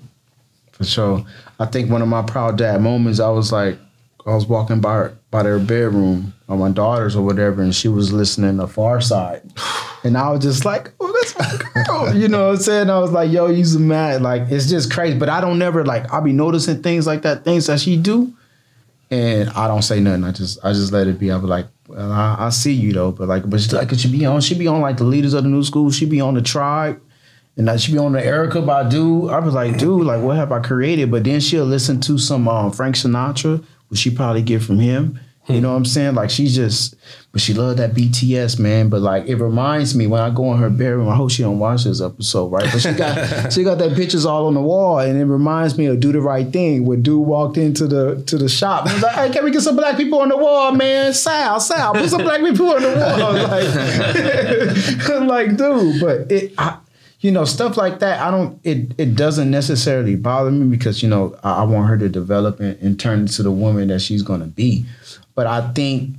[0.72, 1.26] For sure.
[1.60, 3.78] I think one of my proud dad moments, I was like,
[4.26, 8.12] I was walking by by their bedroom on my daughters or whatever, and she was
[8.12, 9.42] listening to Pharcyde.
[10.04, 12.14] And I was just like, oh, that's my girl.
[12.14, 12.90] you know what I'm saying?
[12.90, 14.20] I was like, yo, you's mad.
[14.20, 15.16] Like, it's just crazy.
[15.16, 18.32] But I don't never like I'll be noticing things like that, things that she do.
[19.12, 20.24] And I don't say nothing.
[20.24, 21.30] I just I just let it be.
[21.30, 24.10] I be like, well, I, I see you though, but like, but she, like, she
[24.10, 25.90] be on, she be on like the leaders of the new school.
[25.90, 26.98] She be on the tribe.
[27.58, 29.30] And that she be on the Erykah Badu.
[29.30, 31.10] I was like, dude, like, what have I created?
[31.10, 35.20] But then she'll listen to some um, Frank Sinatra, which she probably get from him.
[35.48, 36.14] You know what I'm saying?
[36.14, 36.94] Like she's just,
[37.32, 38.88] but she loved that BTS man.
[38.88, 41.08] But like it reminds me when I go in her bedroom.
[41.08, 42.68] I hope she don't watch this episode, right?
[42.70, 45.86] But she got she got that pictures all on the wall, and it reminds me
[45.86, 46.86] of Do the Right Thing.
[46.86, 49.62] When dude walked into the to the shop, he was like, "Hey, can we get
[49.62, 51.12] some black people on the wall, man?
[51.12, 56.54] Sal, Sal, put some black people on the wall." Like, like dude, but it.
[56.56, 56.78] I,
[57.20, 58.60] you know, stuff like that, I don't.
[58.64, 62.58] It it doesn't necessarily bother me because you know I, I want her to develop
[62.58, 64.84] and, and turn into the woman that she's going to be.
[65.34, 66.16] But I think,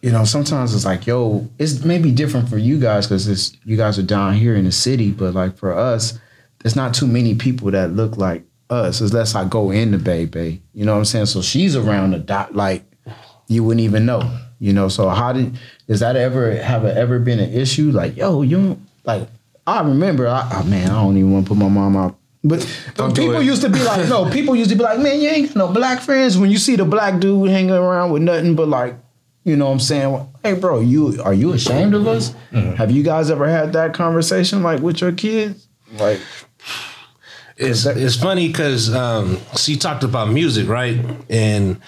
[0.00, 3.76] you know, sometimes it's like, yo, it's maybe different for you guys because it's you
[3.76, 6.18] guys are down here in the city, but like for us,
[6.60, 10.24] there's not too many people that look like us unless I go in the Bay
[10.26, 10.60] Bay.
[10.72, 11.26] You know what I'm saying?
[11.26, 12.84] So she's around the dot like
[13.48, 14.38] you wouldn't even know.
[14.60, 15.58] You know, so how did
[15.88, 17.90] does that ever have ever been an issue?
[17.90, 19.28] Like, yo, you like
[19.66, 22.16] I remember, I, oh man, I don't even want to put my mom out.
[22.46, 22.60] But
[22.94, 25.48] Don't people used to be like, no, people used to be like, man, you ain't
[25.48, 26.36] got no black friends.
[26.36, 28.96] When you see the black dude hanging around with nothing but like,
[29.44, 30.28] you know what I'm saying?
[30.42, 32.34] Hey, bro, you are you ashamed of us?
[32.52, 32.74] Mm-hmm.
[32.74, 35.68] Have you guys ever had that conversation like with your kids?
[35.98, 36.20] Like,
[37.56, 40.98] It's it's funny because um, so you talked about music, right?
[41.30, 41.80] And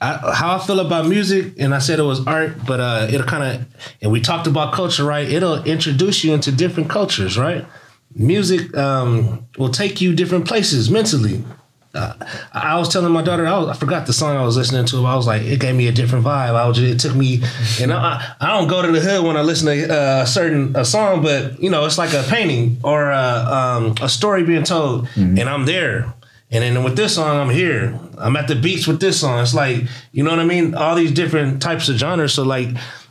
[0.00, 3.26] I, how I feel about music, and I said it was art, but uh, it'll
[3.26, 3.66] kind of,
[4.00, 5.28] and we talked about culture, right?
[5.28, 7.66] It'll introduce you into different cultures, right?
[8.14, 11.44] Music um, will take you different places mentally.
[11.92, 12.14] Uh,
[12.52, 15.04] I was telling my daughter, I, was, I forgot the song I was listening to.
[15.06, 16.54] I was like, it gave me a different vibe.
[16.54, 17.42] I was, it took me,
[17.80, 20.76] and I, I don't go to the hood when I listen to uh, a certain
[20.76, 24.62] a song, but you know, it's like a painting or a, um, a story being
[24.62, 25.08] told,
[25.38, 26.14] and I'm there.
[26.52, 27.98] And then with this song, I'm here.
[28.18, 29.40] I'm at the beach with this song.
[29.40, 29.82] It's like,
[30.12, 30.74] you know what I mean?
[30.74, 32.34] All these different types of genres.
[32.34, 32.68] So like,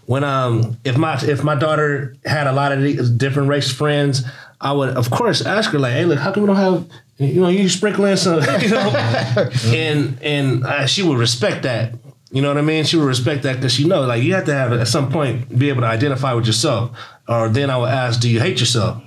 [0.07, 4.23] when um, if my if my daughter had a lot of different race friends,
[4.61, 6.87] I would of course ask her like, hey, look, how come we don't have,
[7.17, 8.89] you know, you sprinkle in some, you know,
[9.65, 11.93] and and uh, she would respect that.
[12.31, 12.83] You know what I mean?
[12.83, 15.57] She would respect that because she know like you have to have at some point
[15.57, 16.91] be able to identify with yourself.
[17.27, 19.01] Or then I would ask, do you hate yourself?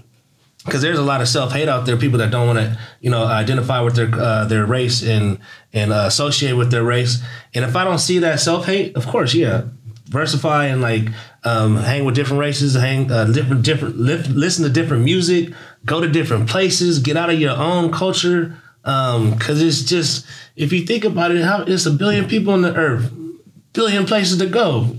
[0.64, 1.96] because there's a lot of self hate out there.
[1.96, 5.38] People that don't want to, you know, identify with their uh, their race and
[5.72, 7.22] and uh, associate with their race.
[7.54, 9.62] And if I don't see that self hate, of course, yeah,
[10.08, 11.04] versify and like
[11.44, 15.52] um, hang with different races, hang uh, different different li- listen to different music,
[15.84, 18.56] go to different places, get out of your own culture.
[18.82, 20.26] Because it's just
[20.56, 23.12] if you think about it, how it's a billion people on the earth,
[23.72, 24.96] billion places to go.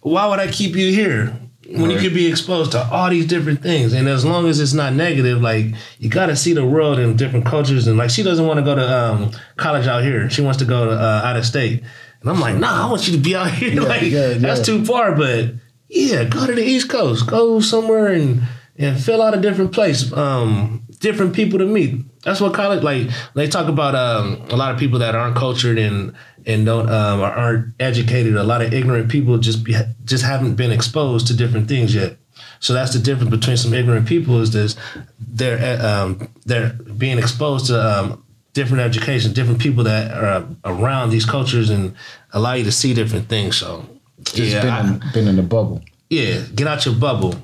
[0.00, 1.36] Why would I keep you here?
[1.72, 3.92] when you could be exposed to all these different things.
[3.92, 5.66] And as long as it's not negative, like
[5.98, 7.86] you got to see the world in different cultures.
[7.86, 10.64] And like she doesn't want to go to um, college out here; she wants to
[10.64, 11.82] go to uh, out of state.
[12.20, 13.80] And I'm like, nah, I want you to be out here.
[13.80, 15.14] like yeah, that's too far.
[15.14, 15.54] But
[15.90, 18.42] yeah, go to the East Coast, go somewhere and
[18.78, 21.96] and fill out a different place, um, different people to meet.
[22.22, 23.08] That's what college like.
[23.34, 26.14] They talk about um, a lot of people that aren't cultured and
[26.46, 28.36] and don't um, aren't educated.
[28.36, 29.74] A lot of ignorant people just be,
[30.04, 32.16] just haven't been exposed to different things yet.
[32.60, 34.76] So that's the difference between some ignorant people is this
[35.18, 41.26] they're um, they're being exposed to um, different education, different people that are around these
[41.26, 41.96] cultures and
[42.32, 43.56] allow you to see different things.
[43.56, 43.84] So
[44.24, 45.82] just yeah, been, I- in, been in the bubble.
[46.08, 47.34] yeah, get out your bubble.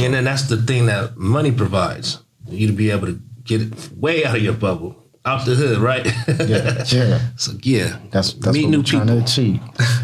[0.00, 2.18] And then that's the thing that money provides.
[2.48, 4.96] You to be able to get it way out of your bubble.
[5.24, 6.04] Out the hood, right?
[6.26, 7.20] Yeah, yeah.
[7.36, 7.98] so yeah.
[8.10, 9.60] That's that's meet what new we're trying to achieve.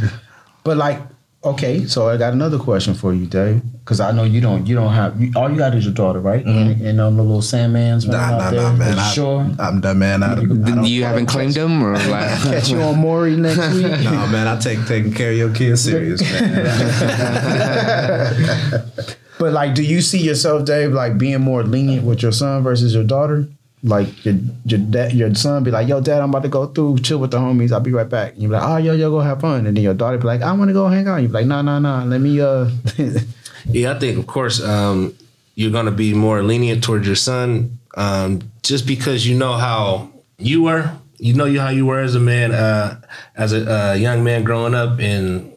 [0.64, 1.01] but like,
[1.45, 4.74] okay, so I got another question for you, Dave, because I know you don't you
[4.74, 6.45] don't have you, all you got is your daughter, right?
[6.45, 6.59] Mm-hmm.
[6.59, 8.62] And, and on the little Sandman's running Nah, out nah, there.
[8.62, 8.95] nah, man.
[8.95, 9.47] You I, sure.
[9.59, 10.22] I'm done, man.
[10.22, 13.84] I, I don't, you haven't claimed them or like Catch you on Maury next week.
[13.84, 14.47] no, man.
[14.49, 16.64] I take taking care of your kids serious, man.
[19.36, 22.95] But like, do you see yourself, Dave, like being more lenient with your son versus
[22.95, 23.49] your daughter?
[23.85, 26.99] Like your your dad, your son be like, "Yo, dad, I'm about to go through,
[27.01, 27.70] chill with the homies.
[27.70, 29.76] I'll be right back." And you be like, "Oh, yo, yo, go have fun." And
[29.76, 31.61] then your daughter be like, "I want to go hang out." You be like, "Nah,
[31.61, 32.03] nah, nah.
[32.05, 32.70] Let me uh."
[33.66, 35.14] Yeah, I think of course um,
[35.55, 40.62] you're gonna be more lenient towards your son, um, just because you know how you
[40.62, 40.93] were.
[41.18, 43.01] You know you how you were as a man, uh,
[43.37, 45.57] as a uh, young man growing up, and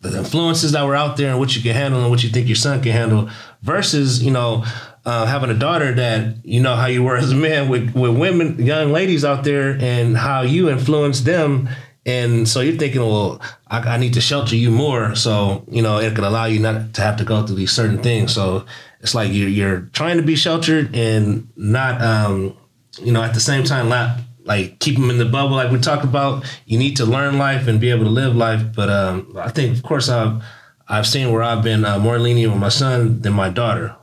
[0.00, 2.48] the influences that were out there, and what you can handle, and what you think
[2.48, 3.30] your son can handle,
[3.62, 4.64] versus you know.
[5.04, 8.16] Uh, having a daughter that you know how you were as a man with, with
[8.16, 11.68] women, young ladies out there, and how you influenced them
[12.04, 15.98] and so you're thinking, well, I, I need to shelter you more, so you know
[15.98, 18.34] it could allow you not to have to go through these certain things.
[18.34, 18.66] So
[19.00, 22.56] it's like you're you're trying to be sheltered and not, um,
[23.00, 25.78] you know, at the same time, not like keep them in the bubble like we
[25.78, 26.44] talked about.
[26.66, 28.62] You need to learn life and be able to live life.
[28.74, 30.42] But um, I think, of course, I've
[30.88, 33.94] I've seen where I've been uh, more lenient with my son than my daughter.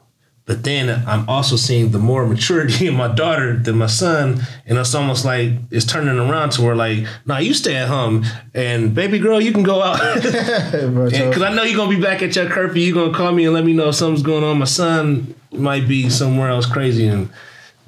[0.50, 4.80] But then I'm also seeing the more maturity in my daughter than my son, and
[4.80, 8.26] it's almost like it's turning around to where like, nah, you stay at home,
[8.56, 10.00] and baby girl, you can go out.
[10.24, 12.82] Because I know you're gonna be back at your curfew.
[12.82, 14.58] You're gonna call me and let me know if something's going on.
[14.58, 17.30] My son might be somewhere else crazy, and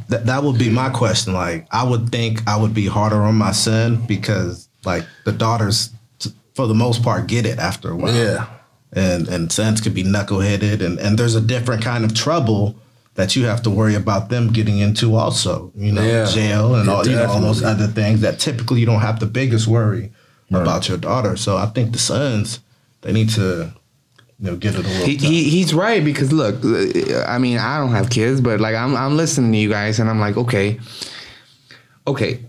[0.09, 1.33] That that would be my question.
[1.33, 5.89] Like, I would think I would be harder on my son because, like, the daughters,
[6.53, 8.13] for the most part, get it after a while.
[8.13, 8.45] yeah,
[8.93, 12.75] and and sons could be knuckleheaded, and and there's a different kind of trouble
[13.15, 15.71] that you have to worry about them getting into also.
[15.75, 16.25] You know, Yeah.
[16.25, 19.19] jail and Yeah, all you know all those other things that typically you don't have
[19.19, 20.11] the biggest worry
[20.51, 21.37] about your daughter.
[21.37, 22.59] So I think the sons
[23.01, 23.71] they need to
[24.39, 25.05] you know get it a little.
[25.05, 26.55] He, he he's right because look,
[27.27, 30.09] I mean, I don't have kids, but like I'm I'm listening to you guys and
[30.09, 30.79] I'm like, okay,
[32.07, 32.39] okay,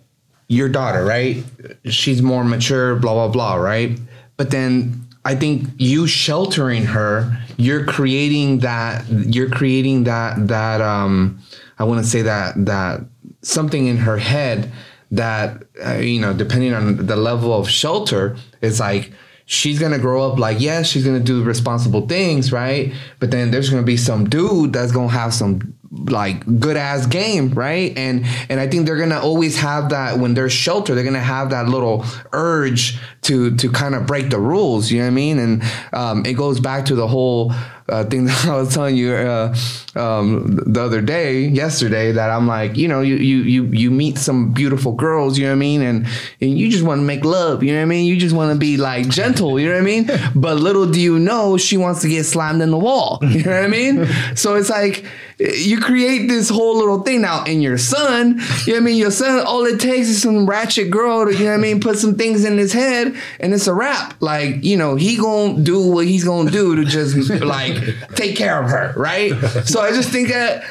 [0.49, 1.43] your daughter, right?
[1.85, 3.99] She's more mature, blah blah blah, right?
[4.37, 11.39] But then I think you sheltering her, you're creating that you're creating that that um
[11.79, 13.01] I want to say that that
[13.43, 14.73] something in her head
[15.13, 19.13] that uh, you know depending on the level of shelter is like
[19.47, 22.93] she's gonna grow up like yes she's gonna do responsible things right?
[23.21, 27.51] But then there's gonna be some dude that's gonna have some like good ass game
[27.51, 27.97] right?
[27.97, 31.51] And and i think they're gonna always have that when there's shelter they're gonna have
[31.51, 35.39] that little urge to to kind of break the rules you know what i mean?
[35.39, 35.63] And
[35.93, 37.53] um, it goes back to the whole
[37.93, 39.55] uh, thing that I was telling you uh,
[39.95, 44.19] um, the other day, yesterday, that I'm like, you know, you you you you meet
[44.19, 46.07] some beautiful girls, you know what I mean, and
[46.41, 48.53] and you just want to make love, you know what I mean, you just want
[48.53, 51.77] to be like gentle, you know what I mean, but little do you know, she
[51.77, 55.05] wants to get slammed in the wall, you know what I mean, so it's like
[55.39, 57.21] you create this whole little thing.
[57.23, 60.23] Now in your son, you know what I mean, your son, all it takes is
[60.23, 63.15] some ratchet girl to, you know what I mean, put some things in his head,
[63.41, 66.85] and it's a wrap, like you know, he gonna do what he's gonna do to
[66.85, 67.82] just like
[68.15, 69.33] take care of her, right?
[69.65, 70.65] So I just think that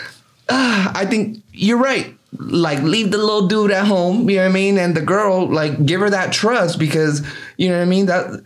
[0.50, 2.16] uh, I think you're right.
[2.38, 5.48] Like leave the little dude at home, you know what I mean, and the girl
[5.48, 7.22] like give her that trust because
[7.58, 8.42] you know what I mean that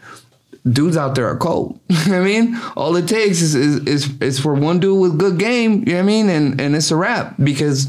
[0.68, 1.80] dudes out there are cold.
[1.90, 2.62] You know what I mean?
[2.76, 5.96] All it takes is is, is is for one dude with good game, you know
[5.96, 7.88] what I mean, and and it's a wrap because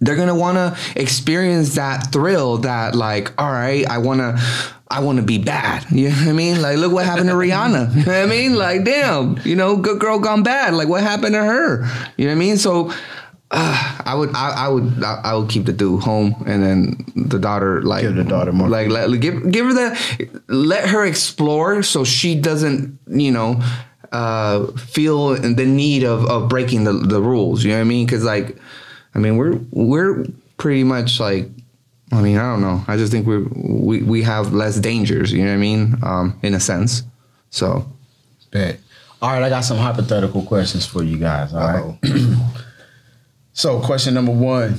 [0.00, 4.40] they're gonna want to experience that thrill that like all right i want to
[4.96, 5.84] i want to be bad.
[5.90, 6.62] You know what i mean?
[6.62, 7.94] Like look what happened to rihanna.
[7.94, 8.54] You know what i mean?
[8.54, 10.74] Like damn you know good girl gone bad.
[10.74, 11.86] Like what happened to her?
[12.16, 12.56] You know what i mean?
[12.56, 12.92] So
[13.50, 17.06] uh, I would, I, I would, I, I would keep the dude home, and then
[17.14, 21.04] the daughter, like, Give the daughter more like, let, give, give her the, let her
[21.04, 23.62] explore, so she doesn't, you know,
[24.10, 27.62] uh, feel the need of, of breaking the, the rules.
[27.62, 28.06] You know what I mean?
[28.06, 28.56] Because like,
[29.14, 30.24] I mean, we're we're
[30.56, 31.48] pretty much like,
[32.14, 32.84] I mean, I don't know.
[32.86, 35.32] I just think we're we we have less dangers.
[35.32, 35.96] You know what I mean?
[36.02, 37.02] Um, in a sense.
[37.50, 37.86] So
[38.54, 38.78] Bet.
[39.20, 41.52] All right, I got some hypothetical questions for you guys.
[41.52, 41.98] All right.
[43.52, 44.78] so, question number one: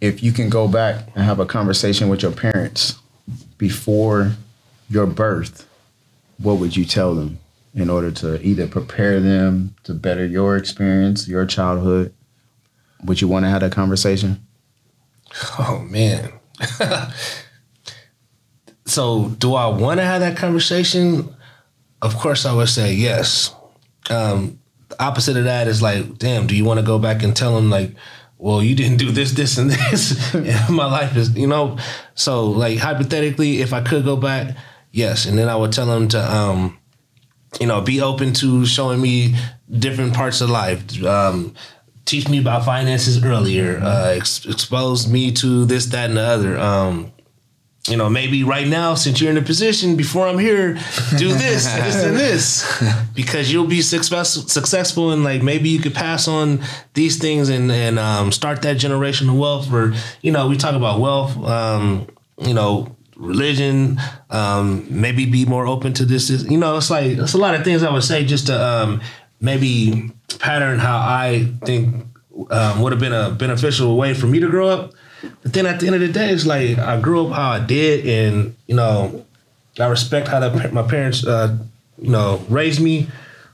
[0.00, 2.98] If you can go back and have a conversation with your parents
[3.56, 4.32] before
[4.90, 5.66] your birth,
[6.36, 7.38] what would you tell them
[7.74, 12.12] in order to either prepare them to better your experience, your childhood?
[13.04, 14.46] Would you want to have that conversation?
[15.58, 16.32] Oh man.
[18.86, 21.34] so do I want to have that conversation?
[22.02, 23.54] Of course I would say yes.
[24.10, 27.36] Um, the opposite of that is like, damn, do you want to go back and
[27.36, 27.94] tell them like,
[28.38, 30.34] well, you didn't do this, this, and this.
[30.70, 31.76] my life is, you know.
[32.14, 34.56] So like hypothetically, if I could go back,
[34.92, 35.26] yes.
[35.26, 36.78] And then I would tell them to um,
[37.60, 39.34] you know, be open to showing me
[39.70, 41.02] different parts of life.
[41.04, 41.54] Um,
[42.08, 43.78] teach me about finances earlier.
[43.78, 46.58] Uh, ex- expose me to this, that, and the other.
[46.58, 47.12] Um,
[47.86, 50.74] you know, maybe right now, since you're in a position, before I'm here,
[51.16, 52.82] do this, this, and this,
[53.14, 56.60] because you'll be success, successful, and like maybe you could pass on
[56.94, 59.72] these things and and um, start that generational wealth.
[59.72, 61.36] Or you know, we talk about wealth.
[61.38, 62.08] Um,
[62.40, 64.00] you know, religion.
[64.30, 66.30] Um, maybe be more open to this.
[66.30, 69.00] You know, it's like it's a lot of things I would say just to um,
[69.40, 72.06] maybe pattern how I think
[72.50, 74.92] um, would have been a beneficial way for me to grow up.
[75.42, 77.60] But then at the end of the day, it's like I grew up how I
[77.60, 79.24] did, and you know,
[79.78, 81.56] I respect how the, my parents, uh,
[82.00, 83.08] you know, raised me.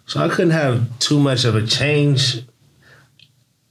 [0.07, 2.43] So I couldn't have too much of a change.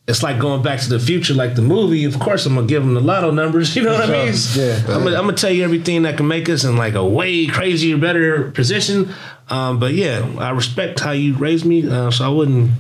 [0.07, 2.03] It's like going back to the future, like the movie.
[2.05, 3.75] Of course, I'm gonna give them the lotto numbers.
[3.75, 4.33] You know what I mean?
[4.55, 4.77] Yeah.
[4.87, 7.45] I'm gonna, I'm gonna tell you everything that can make us in like a way
[7.45, 9.13] crazier, better position.
[9.49, 12.71] Um, but yeah, I respect how you raised me, uh, so I wouldn't.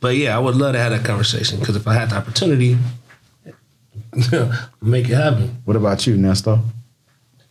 [0.00, 2.78] But yeah, I would love to have that conversation because if I had the opportunity,
[4.80, 5.60] make it happen.
[5.64, 6.62] What about you, Nesto?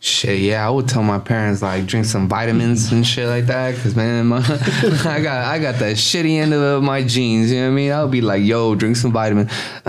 [0.00, 3.74] Shit, yeah, I would tell my parents like drink some vitamins and shit like that,
[3.74, 7.50] cause man, my, I got I got the shitty end of my genes.
[7.50, 7.90] You know what I mean?
[7.90, 9.50] I would be like, yo, drink some vitamin,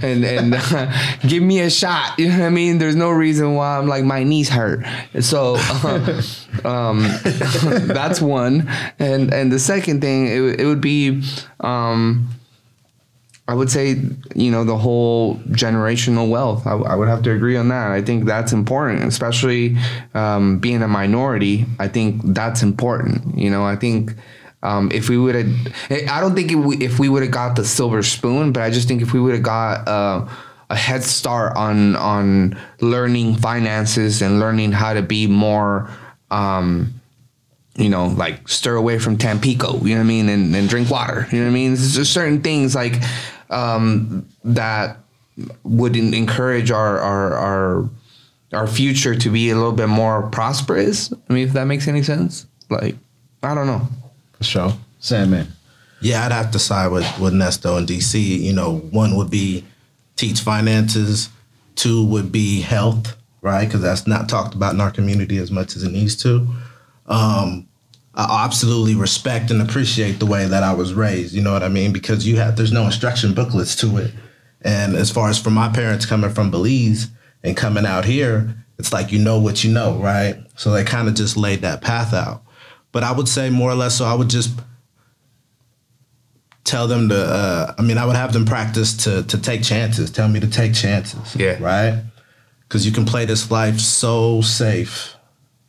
[0.00, 0.90] and and uh,
[1.28, 2.18] give me a shot.
[2.18, 2.78] You know what I mean?
[2.78, 4.86] There's no reason why I'm like my knees hurt.
[5.20, 6.22] So uh,
[6.64, 7.02] um,
[7.88, 11.22] that's one, and and the second thing it, it would be.
[11.60, 12.30] Um,
[13.48, 13.96] I would say,
[14.36, 16.66] you know, the whole generational wealth.
[16.66, 17.90] I, I would have to agree on that.
[17.90, 19.76] I think that's important, especially
[20.14, 21.66] um, being a minority.
[21.78, 23.36] I think that's important.
[23.36, 24.14] You know, I think
[24.62, 25.50] um, if we would have,
[26.08, 28.70] I don't think if we, if we would have got the silver spoon, but I
[28.70, 30.28] just think if we would have got uh,
[30.70, 35.90] a head start on on learning finances and learning how to be more.
[36.30, 36.94] Um,
[37.76, 40.90] you know, like stir away from Tampico, you know what I mean, and, and drink
[40.90, 41.74] water, you know what I mean.
[41.74, 42.94] There's just certain things like
[43.50, 44.98] um, that
[45.64, 47.90] would en- encourage our, our our
[48.52, 51.12] our future to be a little bit more prosperous.
[51.12, 52.46] I mean, if that makes any sense.
[52.68, 52.96] Like,
[53.42, 53.88] I don't know.
[54.34, 54.72] For sure.
[55.00, 55.48] Sandman.
[56.00, 58.20] Yeah, I'd have to side with, with Nesto and DC.
[58.20, 59.64] You know, one would be
[60.16, 61.28] teach finances,
[61.76, 63.64] two would be health, right?
[63.64, 66.46] Because that's not talked about in our community as much as it needs to.
[67.06, 67.68] Um,
[68.14, 71.34] I absolutely respect and appreciate the way that I was raised.
[71.34, 71.92] You know what I mean?
[71.92, 74.12] Because you have there's no instruction booklets to it.
[74.60, 77.08] And as far as for my parents coming from Belize
[77.42, 80.36] and coming out here, it's like you know what you know, right?
[80.56, 82.42] So they kind of just laid that path out.
[82.92, 84.50] But I would say more or less, so I would just
[86.64, 87.16] tell them to.
[87.16, 90.10] Uh, I mean, I would have them practice to to take chances.
[90.10, 91.34] Tell me to take chances.
[91.34, 91.56] Yeah.
[91.60, 92.02] Right.
[92.68, 95.16] Because you can play this life so safe.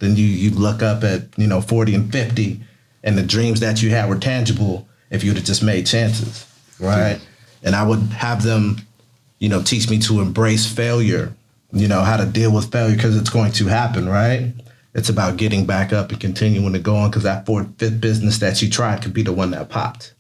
[0.03, 2.59] Then you you look up at you know forty and fifty,
[3.03, 6.45] and the dreams that you had were tangible if you'd have just made chances.
[6.79, 7.19] Right.
[7.63, 8.81] And I would have them,
[9.39, 11.33] you know, teach me to embrace failure.
[11.71, 14.09] You know how to deal with failure because it's going to happen.
[14.09, 14.53] Right.
[14.93, 18.37] It's about getting back up and continuing to go on because that fourth, fifth business
[18.39, 20.13] that you tried could be the one that popped.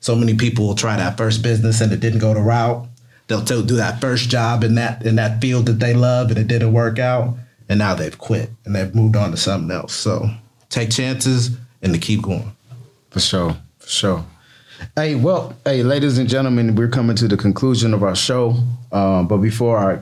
[0.00, 2.86] So many people will try that first business and it didn't go the route.
[3.26, 6.46] They'll do that first job in that in that field that they love and it
[6.46, 7.36] didn't work out,
[7.68, 9.92] and now they've quit and they've moved on to something else.
[9.92, 10.28] So
[10.68, 12.52] take chances and to keep going.
[13.10, 13.56] For sure.
[13.78, 14.24] For sure.
[14.94, 18.54] Hey, well, hey, ladies and gentlemen, we're coming to the conclusion of our show.
[18.92, 20.00] Um, but before I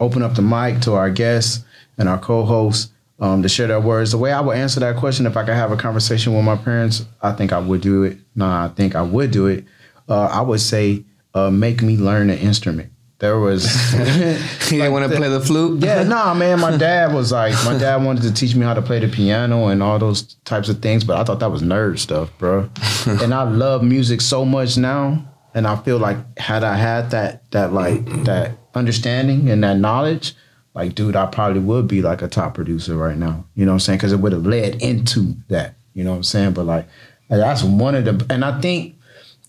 [0.00, 1.64] open up the mic to our guests
[1.98, 5.26] and our co-hosts um, to share their words, the way I would answer that question,
[5.26, 8.18] if I could have a conversation with my parents, I think I would do it.
[8.34, 9.64] No, I think I would do it.
[10.08, 11.04] Uh, I would say,
[11.34, 12.90] uh, make me learn an instrument.
[13.18, 13.64] There was
[14.70, 15.82] You didn't want to play the flute?
[15.82, 16.60] yeah, nah, man.
[16.60, 19.66] My dad was like, my dad wanted to teach me how to play the piano
[19.68, 22.70] and all those types of things, but I thought that was nerd stuff, bro.
[23.06, 27.50] and I love music so much now, and I feel like had I had that
[27.50, 30.34] that like that understanding and that knowledge,
[30.74, 33.44] like, dude, I probably would be like a top producer right now.
[33.56, 33.98] You know what I'm saying?
[33.98, 35.74] Because it would have led into that.
[35.94, 36.52] You know what I'm saying?
[36.52, 36.86] But like,
[37.28, 38.94] that's one of the, and I think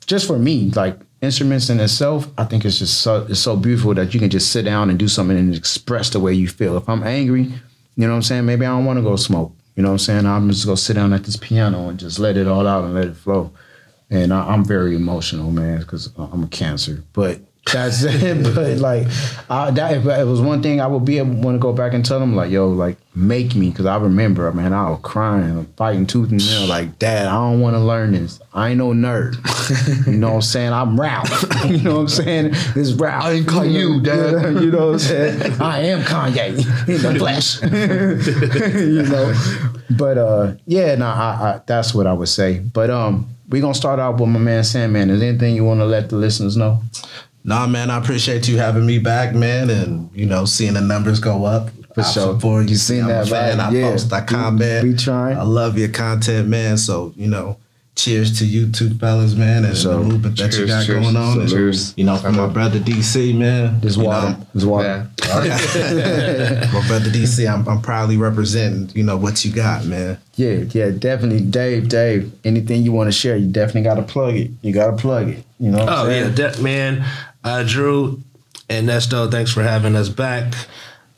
[0.08, 3.94] just for me, like instruments in itself, I think it's just so it's so beautiful
[3.96, 6.78] that you can just sit down and do something and express the way you feel.
[6.78, 8.46] If I'm angry, you know what I'm saying?
[8.46, 9.54] Maybe I don't want to go smoke.
[9.76, 10.26] You know what I'm saying?
[10.26, 12.94] I'm just gonna sit down at this piano and just let it all out and
[12.94, 13.52] let it flow.
[14.10, 17.04] And I, I'm very emotional, man, because I'm a cancer.
[17.14, 18.56] But that's it.
[18.56, 19.08] But like,
[19.50, 21.94] I, that if it was one thing, I would be able want to go back
[21.94, 25.66] and tell them like, yo, like make me, because I remember, man, I was crying,
[25.78, 28.40] fighting tooth and nail, like, Dad, I don't want to learn this.
[28.54, 29.36] I ain't no nerd.
[30.08, 30.74] you know what I'm saying?
[30.74, 31.44] I'm Ralph.
[31.66, 32.52] you know what I'm saying?
[32.74, 33.24] This Ralph.
[33.24, 34.62] I ain't call you Dad.
[34.62, 35.54] you know what I'm saying?
[35.62, 36.58] I am Kanye
[36.88, 37.62] in the flesh.
[37.62, 39.34] you know.
[39.98, 42.60] But uh, yeah, no, I, I, that's what I would say.
[42.60, 45.10] But um, we're gonna start out with my man Sandman.
[45.10, 46.82] Is there anything you want to let the listeners know?
[47.44, 51.20] Nah, man, I appreciate you having me back, man, and you know, seeing the numbers
[51.20, 51.70] go up.
[51.96, 52.34] For I sure.
[52.36, 52.72] support you.
[52.72, 53.58] You seen I'm that, a fan.
[53.58, 53.68] right?
[53.68, 53.92] I Yeah.
[53.92, 54.84] post, I We- comment.
[54.88, 55.38] we trying.
[55.38, 56.78] I love your content, man.
[56.78, 57.58] So you know,
[57.96, 59.94] cheers to you two fellas, man, and sure.
[59.96, 61.04] the movement that you got cheers.
[61.04, 61.40] going on.
[61.42, 61.94] And, Cheers.
[61.98, 63.80] You know, for my brother DC, man.
[63.82, 64.30] This you water.
[64.32, 65.08] know, This water.
[65.28, 66.70] Yeah.
[66.74, 68.90] my brother DC, I'm, I'm proudly representing.
[68.96, 70.18] You know what you got, man.
[70.36, 71.42] Yeah, yeah, definitely.
[71.42, 74.52] Dave, Dave, anything you want to share, you definitely got to plug it.
[74.62, 75.44] You got to plug it.
[75.60, 77.06] You know what I'm Oh yeah, de- man.
[77.50, 78.22] Uh, Drew
[78.70, 80.54] and Nesto, thanks for having us back.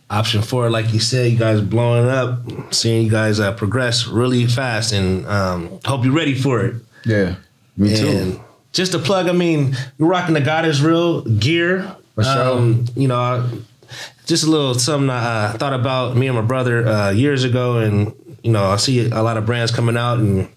[0.09, 2.39] Option Forward, like you said, you guys blowing up.
[2.73, 6.75] Seeing you guys uh, progress really fast, and um, hope you're ready for it.
[7.05, 7.35] Yeah,
[7.77, 8.07] me too.
[8.07, 8.39] And
[8.73, 11.95] just a plug, I mean, you're rocking the God is Real gear.
[12.15, 12.57] For sure.
[12.57, 13.49] Um, you know, I-
[14.25, 17.79] just a little something I uh, thought about me and my brother uh, years ago,
[17.79, 18.13] and
[18.43, 20.47] you know, I see a lot of brands coming out, and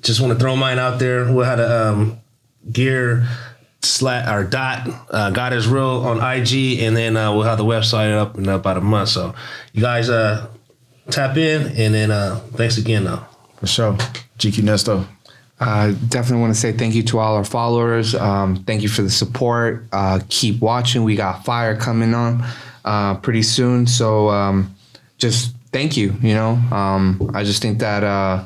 [0.00, 1.30] just want to throw mine out there.
[1.30, 2.18] We had a um,
[2.72, 3.26] gear
[3.82, 7.64] slat or dot uh, God is real on IG, and then uh, we'll have the
[7.64, 9.10] website up in about a month.
[9.10, 9.34] So
[9.72, 10.48] you guys uh,
[11.10, 13.04] tap in, and then uh, thanks again.
[13.04, 13.24] Though.
[13.56, 13.92] For sure.
[14.38, 15.06] GQ Nesto.
[15.60, 18.14] Uh, definitely want to say thank you to all our followers.
[18.14, 19.84] Um, thank you for the support.
[19.90, 21.02] Uh, keep watching.
[21.02, 22.44] We got fire coming on
[22.84, 23.86] uh, pretty soon.
[23.88, 24.76] So um,
[25.18, 26.14] just thank you.
[26.22, 28.44] You know, um, I just think that uh,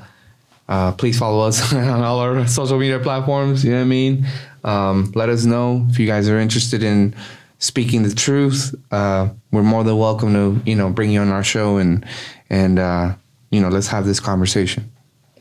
[0.69, 3.63] uh, please follow us on all our social media platforms.
[3.63, 4.27] You know what I mean?
[4.65, 7.15] Um, let us know if you guys are interested in
[7.59, 8.75] speaking the truth.
[8.91, 12.05] Uh, we're more than welcome to you know bring you on our show and
[12.51, 13.15] and uh,
[13.51, 14.91] you know let's have this conversation.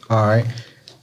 [0.10, 0.46] All right.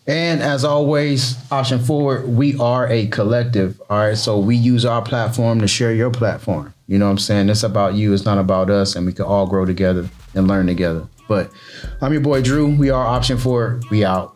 [0.07, 3.79] And as always, option forward, we are a collective.
[3.91, 4.17] All right.
[4.17, 6.73] So we use our platform to share your platform.
[6.87, 7.51] You know what I'm saying?
[7.51, 10.67] It's about you, it's not about us, and we can all grow together and learn
[10.67, 11.07] together.
[11.29, 11.53] But
[12.01, 12.75] I'm your boy Drew.
[12.75, 13.85] We are option forward.
[13.91, 14.35] We out.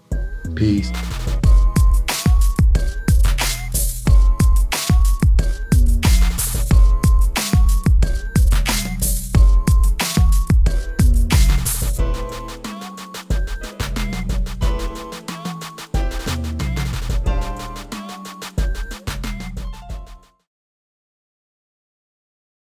[0.55, 0.93] Peace.